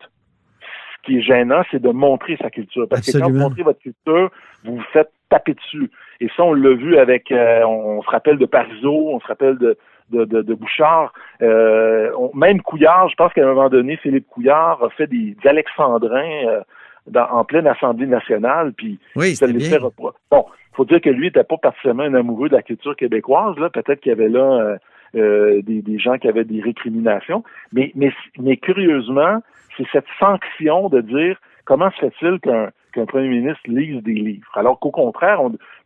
Ce 0.61 1.01
qui 1.05 1.19
est 1.19 1.21
gênant, 1.21 1.61
c'est 1.71 1.81
de 1.81 1.89
montrer 1.89 2.35
sa 2.41 2.49
culture. 2.49 2.87
Parce 2.89 3.09
que 3.09 3.17
quand 3.17 3.29
vous 3.29 3.37
montrez 3.37 3.63
votre 3.63 3.79
culture, 3.79 4.29
vous 4.65 4.75
vous 4.75 4.83
faites 4.91 5.09
taper 5.29 5.53
dessus. 5.53 5.89
Et 6.19 6.27
ça, 6.35 6.43
on 6.43 6.53
l'a 6.53 6.73
vu 6.73 6.97
avec, 6.97 7.31
euh, 7.31 7.63
on, 7.63 7.99
on 7.99 8.01
se 8.01 8.09
rappelle 8.09 8.37
de 8.37 8.45
Parizeau, 8.45 9.09
on 9.13 9.19
se 9.21 9.27
rappelle 9.27 9.57
de, 9.57 9.77
de, 10.11 10.25
de, 10.25 10.41
de 10.41 10.53
Bouchard, 10.53 11.13
euh, 11.41 12.11
on- 12.17 12.31
même 12.35 12.61
Couillard, 12.61 13.09
je 13.09 13.15
pense 13.15 13.33
qu'à 13.33 13.43
un 13.43 13.53
moment 13.53 13.69
donné, 13.69 13.97
Philippe 13.97 14.27
Couillard 14.27 14.83
a 14.83 14.89
fait 14.89 15.07
des, 15.07 15.35
des 15.41 15.49
alexandrins 15.49 16.45
euh, 16.47 16.61
dans- 17.07 17.29
en 17.31 17.43
pleine 17.43 17.67
Assemblée 17.67 18.07
nationale, 18.07 18.73
puis 18.75 18.99
Oui, 19.15 19.35
ça 19.35 19.47
les 19.47 19.59
fait 19.59 19.77
repro- 19.77 20.13
Bon, 20.31 20.45
faut 20.73 20.85
dire 20.85 21.01
que 21.01 21.09
lui 21.09 21.25
n'était 21.27 21.43
pas 21.43 21.57
particulièrement 21.57 22.03
un 22.03 22.13
amoureux 22.13 22.49
de 22.49 22.55
la 22.55 22.61
culture 22.61 22.95
québécoise, 22.95 23.57
là. 23.57 23.69
Peut-être 23.69 23.99
qu'il 24.01 24.11
y 24.11 24.13
avait 24.13 24.29
là 24.29 24.39
euh, 24.61 24.77
euh, 25.15 25.61
des, 25.63 25.81
des 25.81 25.99
gens 25.99 26.17
qui 26.17 26.27
avaient 26.27 26.43
des 26.43 26.61
récriminations. 26.61 27.43
Mais, 27.73 27.91
mais, 27.95 28.11
mais 28.39 28.57
curieusement, 28.57 29.41
c'est 29.75 29.87
cette 29.91 30.05
sanction 30.19 30.89
de 30.89 31.01
dire 31.01 31.37
comment 31.65 31.89
se 31.91 31.97
fait-il 31.99 32.39
qu'un 32.39 32.69
qu'un 32.93 33.05
premier 33.05 33.27
ministre 33.27 33.61
lise 33.67 34.01
des 34.01 34.13
livres. 34.13 34.49
Alors 34.55 34.79
qu'au 34.79 34.91
contraire, 34.91 35.39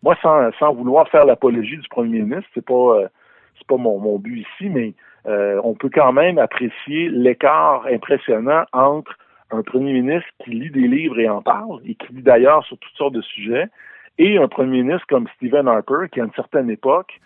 moi, 0.03 0.15
sans, 0.21 0.49
sans 0.59 0.71
vouloir 0.73 1.07
faire 1.09 1.25
l'apologie 1.25 1.77
du 1.77 1.87
premier 1.89 2.19
ministre, 2.21 2.49
c'est 2.53 2.63
pas 2.65 2.73
euh, 2.73 3.07
c'est 3.61 3.67
pas 3.67 3.81
mon, 3.81 3.99
mon 3.99 4.17
but 4.17 4.39
ici, 4.39 4.69
mais 4.69 4.93
euh, 5.27 5.61
on 5.63 5.73
peut 5.73 5.89
quand 5.93 6.11
même 6.11 6.37
apprécier 6.37 7.09
l'écart 7.09 7.85
impressionnant 7.85 8.63
entre 8.73 9.17
un 9.51 9.61
premier 9.61 9.93
ministre 9.93 10.29
qui 10.43 10.51
lit 10.51 10.71
des 10.71 10.87
livres 10.87 11.19
et 11.19 11.29
en 11.29 11.41
parle, 11.41 11.81
et 11.85 11.95
qui 11.95 12.13
lit 12.13 12.23
d'ailleurs 12.23 12.65
sur 12.65 12.77
toutes 12.77 12.95
sortes 12.95 13.13
de 13.13 13.21
sujets, 13.21 13.67
et 14.17 14.37
un 14.37 14.47
premier 14.47 14.81
ministre 14.81 15.05
comme 15.07 15.27
Stephen 15.35 15.67
Harper, 15.67 16.07
qui 16.11 16.21
à 16.21 16.25
une 16.25 16.33
certaine 16.33 16.69
époque 16.69 17.19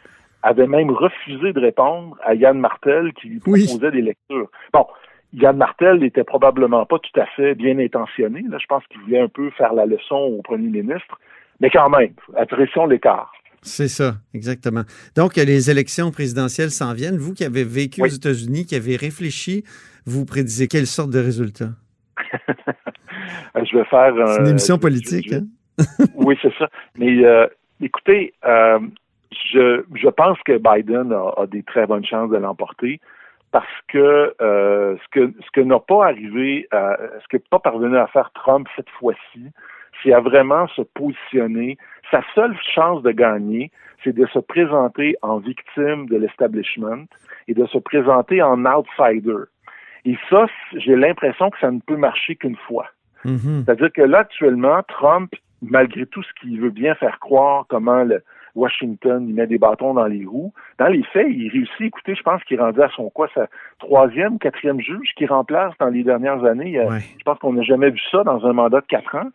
avait 0.43 0.67
même 0.67 0.91
refusé 0.91 1.53
de 1.53 1.59
répondre 1.59 2.17
à 2.23 2.35
Yann 2.35 2.59
Martel 2.59 3.13
qui 3.13 3.29
lui 3.29 3.39
proposait 3.39 3.91
des 3.91 4.01
lectures. 4.01 4.49
Bon, 4.73 4.85
Yann 5.33 5.57
Martel 5.57 5.97
n'était 5.97 6.23
probablement 6.23 6.85
pas 6.85 6.99
tout 6.99 7.19
à 7.19 7.25
fait 7.25 7.55
bien 7.55 7.79
intentionné. 7.79 8.43
Là. 8.47 8.57
Je 8.59 8.65
pense 8.67 8.85
qu'il 8.87 9.01
voulait 9.01 9.19
un 9.19 9.27
peu 9.27 9.49
faire 9.51 9.73
la 9.73 9.85
leçon 9.85 10.15
au 10.15 10.41
premier 10.43 10.81
ministre. 10.81 11.19
Mais 11.59 11.69
quand 11.69 11.89
même, 11.89 12.13
apprécions 12.37 12.85
l'écart. 12.85 13.31
C'est 13.65 13.87
ça, 13.87 14.15
exactement. 14.33 14.83
Donc, 15.15 15.35
les 15.35 15.69
élections 15.71 16.11
présidentielles 16.11 16.71
s'en 16.71 16.93
viennent. 16.93 17.17
Vous 17.17 17.33
qui 17.33 17.43
avez 17.43 17.63
vécu 17.63 18.01
aux 18.01 18.05
États-Unis, 18.05 18.65
qui 18.65 18.75
avez 18.75 18.95
réfléchi, 18.95 19.63
vous 20.05 20.25
prédisez 20.25 20.67
quelle 20.67 20.87
sorte 20.87 21.09
de 21.09 21.19
résultat? 21.19 21.69
je 23.55 23.77
vais 23.77 23.85
faire... 23.85 24.13
C'est 24.27 24.41
une 24.41 24.47
émission 24.47 24.77
politique, 24.77 25.33
hein? 25.33 25.45
oui, 26.15 26.37
c'est 26.41 26.53
ça. 26.57 26.69
Mais 26.97 27.25
euh, 27.25 27.47
écoutez, 27.81 28.33
euh, 28.45 28.79
je, 29.51 29.83
je 29.93 30.09
pense 30.09 30.37
que 30.45 30.57
Biden 30.57 31.11
a, 31.11 31.45
des 31.47 31.63
très 31.63 31.85
bonnes 31.85 32.05
chances 32.05 32.29
de 32.29 32.37
l'emporter 32.37 32.99
parce 33.51 33.65
que 33.87 34.35
euh, 34.41 34.95
ce 34.97 35.07
que 35.11 35.33
ce 35.39 35.51
que 35.53 35.61
n'a 35.61 35.79
pas 35.79 36.05
arrivé, 36.05 36.67
à, 36.71 36.97
ce 37.21 37.27
que 37.29 37.41
pas 37.49 37.59
parvenu 37.59 37.97
à 37.97 38.07
faire 38.07 38.31
Trump 38.33 38.67
cette 38.75 38.89
fois-ci, 38.89 39.51
c'est 40.03 40.13
à 40.13 40.19
vraiment 40.19 40.67
se 40.69 40.81
positionner. 40.81 41.77
Sa 42.11 42.21
seule 42.33 42.55
chance 42.73 43.01
de 43.03 43.11
gagner, 43.11 43.71
c'est 44.03 44.13
de 44.13 44.25
se 44.27 44.39
présenter 44.39 45.15
en 45.21 45.37
victime 45.37 46.07
de 46.07 46.17
l'establishment 46.17 47.05
et 47.47 47.53
de 47.53 47.65
se 47.65 47.77
présenter 47.77 48.41
en 48.41 48.65
outsider. 48.65 49.45
Et 50.05 50.17
ça, 50.29 50.45
j'ai 50.73 50.95
l'impression 50.95 51.49
que 51.49 51.59
ça 51.59 51.71
ne 51.71 51.79
peut 51.79 51.97
marcher 51.97 52.35
qu'une 52.35 52.57
fois. 52.57 52.87
Mm-hmm. 53.25 53.65
C'est-à-dire 53.65 53.91
que 53.91 54.01
là, 54.03 54.19
actuellement, 54.19 54.83
Trump, 54.87 55.33
malgré 55.63 56.05
tout 56.05 56.21
ce 56.21 56.33
qu'il 56.39 56.61
veut 56.61 56.69
bien 56.69 56.93
faire 56.95 57.19
croire, 57.19 57.65
comment 57.67 58.03
le, 58.03 58.21
Washington, 58.55 59.25
il 59.27 59.35
met 59.35 59.47
des 59.47 59.57
bâtons 59.57 59.93
dans 59.93 60.05
les 60.05 60.25
roues. 60.25 60.53
Dans 60.79 60.87
les 60.87 61.03
faits, 61.03 61.27
il 61.29 61.49
réussit. 61.49 61.81
Écoutez, 61.81 62.15
je 62.15 62.23
pense 62.23 62.43
qu'il 62.45 62.59
rendu 62.59 62.81
à 62.81 62.89
son 62.95 63.09
quoi, 63.09 63.27
sa 63.35 63.47
troisième, 63.79 64.39
quatrième 64.39 64.79
juge 64.79 65.13
qui 65.17 65.25
remplace 65.25 65.73
dans 65.79 65.89
les 65.89 66.03
dernières 66.03 66.43
années. 66.45 66.79
Euh, 66.79 66.99
je 67.17 67.23
pense 67.23 67.37
qu'on 67.39 67.53
n'a 67.53 67.63
jamais 67.63 67.89
vu 67.89 67.99
ça 68.11 68.23
dans 68.23 68.45
un 68.45 68.53
mandat 68.53 68.81
de 68.81 68.85
quatre 68.87 69.13
ans. 69.15 69.29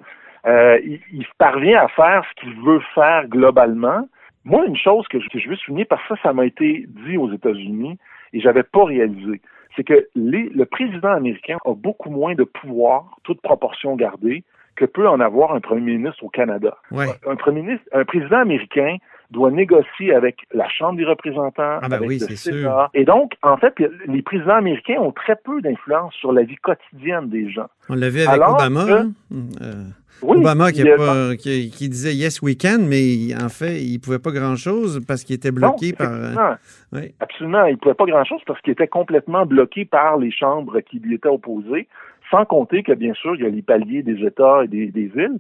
Euh, 0.47 0.79
il, 0.85 1.27
parvient 1.39 1.83
à 1.83 1.89
faire 1.89 2.25
ce 2.31 2.41
qu'il 2.41 2.55
veut 2.63 2.81
faire 2.95 3.29
globalement. 3.29 4.09
Moi, 4.45 4.65
une 4.67 4.77
chose 4.77 5.07
que 5.09 5.21
je, 5.21 5.29
que 5.29 5.39
je 5.39 5.49
veux 5.49 5.57
souligner, 5.57 5.85
parce 5.85 6.03
que 6.03 6.17
ça, 6.17 6.23
ça 6.23 6.33
m'a 6.33 6.47
été 6.47 6.87
dit 6.89 7.19
aux 7.19 7.31
États-Unis 7.33 7.99
et 8.33 8.41
j'avais 8.41 8.63
pas 8.63 8.85
réalisé, 8.85 9.41
c'est 9.77 9.85
que 9.85 10.09
les, 10.15 10.49
le 10.49 10.65
président 10.65 11.13
américain 11.13 11.59
a 11.65 11.75
beaucoup 11.75 12.11
moins 12.11 12.35
de 12.35 12.45
pouvoir, 12.45 13.17
toute 13.23 13.41
proportion 13.43 13.97
gardée, 13.97 14.45
que 14.77 14.85
peut 14.87 15.09
en 15.09 15.21
avoir 15.21 15.55
un 15.55 15.61
premier 15.61 15.97
ministre 15.97 16.25
au 16.25 16.31
Canada. 16.31 16.79
Un 17.27 17.37
premier 17.37 17.63
ministre, 17.63 17.87
un 17.93 18.05
président 18.05 18.39
américain 18.39 18.97
doit 19.31 19.51
négocier 19.51 20.15
avec 20.15 20.39
la 20.53 20.69
Chambre 20.69 20.97
des 20.97 21.05
représentants, 21.05 21.79
ah 21.83 21.89
ben 21.89 21.97
avec 21.97 22.09
oui, 22.09 22.19
le 22.19 22.37
Sénat. 22.37 22.91
Et 22.95 23.05
donc, 23.05 23.35
en 23.43 23.57
fait, 23.57 23.75
les 24.07 24.23
présidents 24.23 24.57
américains 24.57 24.99
ont 25.01 25.13
très 25.13 25.37
peu 25.37 25.61
d'influence 25.61 26.15
sur 26.15 26.33
la 26.33 26.43
vie 26.43 26.57
quotidienne 26.57 27.29
des 27.29 27.51
gens. 27.51 27.69
On 27.89 27.95
l'a 27.95 28.09
vu 28.09 28.23
avec 28.23 28.41
Obama. 28.41 28.87
Hein? 28.89 29.13
Euh, 29.63 29.85
Obama 30.23 30.71
qui, 30.73 31.71
qui, 31.71 31.89
disait 31.89 32.15
yes 32.15 32.43
we 32.43 32.57
can, 32.57 32.79
mais 32.81 33.35
en 33.41 33.49
fait, 33.49 33.83
il 33.83 33.95
ne 33.95 33.99
pouvait 33.99 34.19
pas 34.19 34.33
grand-chose 34.33 35.01
parce 35.07 35.25
qu'il 35.25 35.37
était 35.37 35.51
bloqué 35.51 35.93
par. 35.93 36.13
Euh, 36.13 37.07
Absolument, 37.21 37.65
il 37.67 37.73
ne 37.73 37.79
pouvait 37.79 37.95
pas 37.95 38.05
grand-chose 38.05 38.41
parce 38.47 38.61
qu'il 38.61 38.73
était 38.73 38.89
complètement 38.89 39.47
bloqué 39.47 39.85
par 39.85 40.19
les 40.19 40.31
chambres 40.31 40.81
qui 40.81 40.99
lui 40.99 41.15
étaient 41.15 41.29
opposées, 41.29 41.89
sans 42.31 42.45
compter 42.45 42.83
que, 42.83 42.93
bien 42.93 43.15
sûr, 43.15 43.35
il 43.37 43.43
y 43.43 43.47
a 43.47 43.49
les 43.49 43.63
paliers 43.63 44.03
des 44.03 44.25
États 44.27 44.65
et 44.65 44.69
des, 44.69 44.87
des 44.89 45.07
villes. 45.07 45.39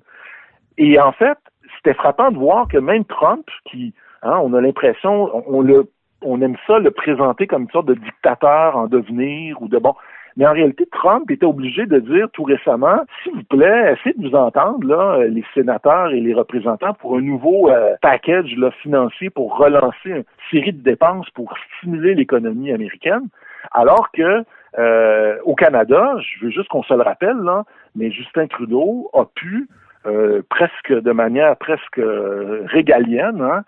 Et 0.78 0.98
en 0.98 1.12
fait, 1.12 1.38
c'était 1.76 1.94
frappant 1.94 2.30
de 2.30 2.38
voir 2.38 2.68
que 2.68 2.78
même 2.78 3.04
Trump, 3.04 3.46
qui, 3.64 3.94
hein, 4.22 4.38
on 4.42 4.54
a 4.54 4.60
l'impression, 4.60 5.30
on, 5.46 5.60
le, 5.62 5.90
on 6.22 6.40
aime 6.40 6.56
ça 6.66 6.78
le 6.78 6.90
présenter 6.90 7.46
comme 7.46 7.62
une 7.62 7.70
sorte 7.70 7.86
de 7.86 7.94
dictateur 7.94 8.76
en 8.76 8.86
devenir 8.86 9.60
ou 9.62 9.68
de 9.68 9.78
bon. 9.78 9.94
Mais 10.36 10.46
en 10.46 10.52
réalité, 10.52 10.86
Trump 10.92 11.30
était 11.30 11.46
obligé 11.46 11.86
de 11.86 11.98
dire 11.98 12.28
tout 12.32 12.44
récemment, 12.44 13.00
s'il 13.22 13.32
vous 13.32 13.42
plaît, 13.44 13.94
essayez 13.94 14.14
de 14.16 14.22
nous 14.22 14.34
entendre, 14.34 14.86
là, 14.86 15.24
les 15.26 15.44
sénateurs 15.54 16.12
et 16.12 16.20
les 16.20 16.34
représentants, 16.34 16.94
pour 16.94 17.16
un 17.16 17.20
nouveau 17.20 17.68
euh, 17.68 17.96
package 18.00 18.54
là, 18.56 18.70
financier 18.82 19.28
pour 19.28 19.56
relancer 19.58 20.10
une 20.10 20.24
série 20.50 20.72
de 20.72 20.82
dépenses 20.82 21.28
pour 21.30 21.52
stimuler 21.78 22.14
l'économie 22.14 22.72
américaine. 22.72 23.28
Alors 23.72 24.10
que 24.12 24.44
euh, 24.78 25.36
au 25.44 25.54
Canada, 25.54 26.14
je 26.20 26.44
veux 26.44 26.50
juste 26.50 26.68
qu'on 26.68 26.84
se 26.84 26.94
le 26.94 27.02
rappelle, 27.02 27.38
là, 27.38 27.64
mais 27.96 28.10
Justin 28.10 28.46
Trudeau 28.46 29.10
a 29.12 29.24
pu 29.24 29.68
euh, 30.06 30.40
presque 30.48 30.92
de 30.92 31.12
manière 31.12 31.56
presque 31.56 31.98
euh, 31.98 32.62
régalienne, 32.68 33.42
hein, 33.42 33.64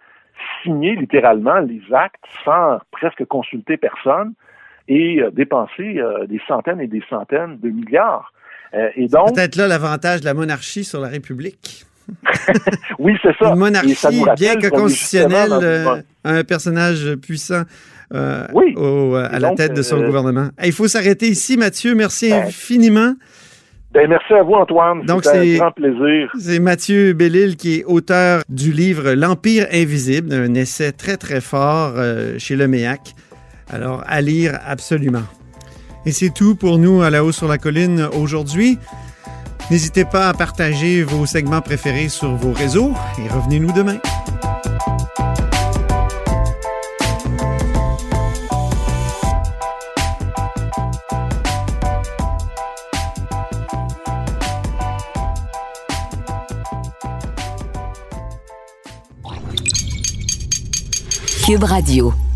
signer 0.62 0.97
littéralement 0.97 1.59
les 1.59 1.83
actes 1.92 2.25
sans 2.42 2.79
presque 2.90 3.27
consulter 3.27 3.77
personne 3.77 4.33
et 4.88 5.21
euh, 5.21 5.31
dépenser 5.31 6.01
des 6.29 6.40
centaines 6.49 6.81
et 6.81 6.87
des 6.87 7.03
centaines 7.11 7.59
de 7.59 7.68
milliards. 7.68 8.33
et 8.97 9.09
donc 9.09 9.35
peut-être 9.35 9.57
là 9.57 9.68
l'avantage 9.68 10.23
de 10.23 10.25
la 10.25 10.33
monarchie 10.33 10.85
sur 10.85 11.01
la 11.03 11.09
République. 11.09 11.85
oui, 12.99 13.14
c'est 13.21 13.37
ça. 13.37 13.51
Une 13.51 13.59
monarchie, 13.59 14.25
bien 14.37 14.57
que 14.57 14.68
constitutionnelle, 14.68 16.03
un 16.25 16.45
personnage 16.45 17.14
puissant 17.16 17.64
oui. 18.55 18.75
à 19.31 19.38
la 19.38 19.55
tête 19.55 19.75
de 19.75 19.83
son 19.83 20.03
gouvernement. 20.03 20.49
Il 20.64 20.73
faut 20.73 20.88
s'arrêter 20.88 21.27
ici, 21.27 21.59
Mathieu. 21.59 21.95
Merci 21.95 22.31
ben, 22.31 22.47
infiniment. 22.47 23.12
Ben, 23.92 24.09
merci 24.09 24.33
à 24.33 24.42
vous, 24.42 24.55
Antoine. 24.55 25.05
Donc, 25.05 25.24
c'est 25.24 25.57
un 25.57 25.59
grand 25.59 25.72
plaisir. 25.72 26.31
C'est 26.38 26.61
Mathieu 26.61 27.12
Bellil 27.12 27.57
qui 27.57 27.81
est 27.81 27.85
auteur 27.85 28.42
du 28.48 28.72
livre 28.72 29.12
L'Empire 29.12 29.66
invisible, 29.70 30.33
un 30.33 30.55
essai 30.55 30.92
très, 30.92 31.18
très 31.18 31.42
fort 31.42 31.92
euh, 31.96 32.38
chez 32.38 32.57
Le 32.57 32.68
Méac. 32.68 33.14
Alors, 33.70 34.02
à 34.07 34.22
lire 34.22 34.59
absolument. 34.66 35.24
Et 36.07 36.12
c'est 36.12 36.33
tout 36.33 36.55
pour 36.55 36.78
nous 36.78 37.02
à 37.02 37.11
la 37.11 37.22
haut 37.22 37.33
sur 37.33 37.48
la 37.48 37.59
colline 37.59 38.09
aujourd'hui. 38.18 38.78
N'hésitez 39.70 40.05
pas 40.05 40.28
à 40.28 40.35
partager 40.35 41.02
vos 41.02 41.26
segments 41.26 41.61
préférés 41.61 42.09
sur 42.09 42.35
vos 42.35 42.52
réseaux 42.52 42.92
et 43.18 43.28
revenez-nous 43.28 43.72
demain. 43.72 43.98
Cube 61.44 61.64
Radio. 61.64 62.32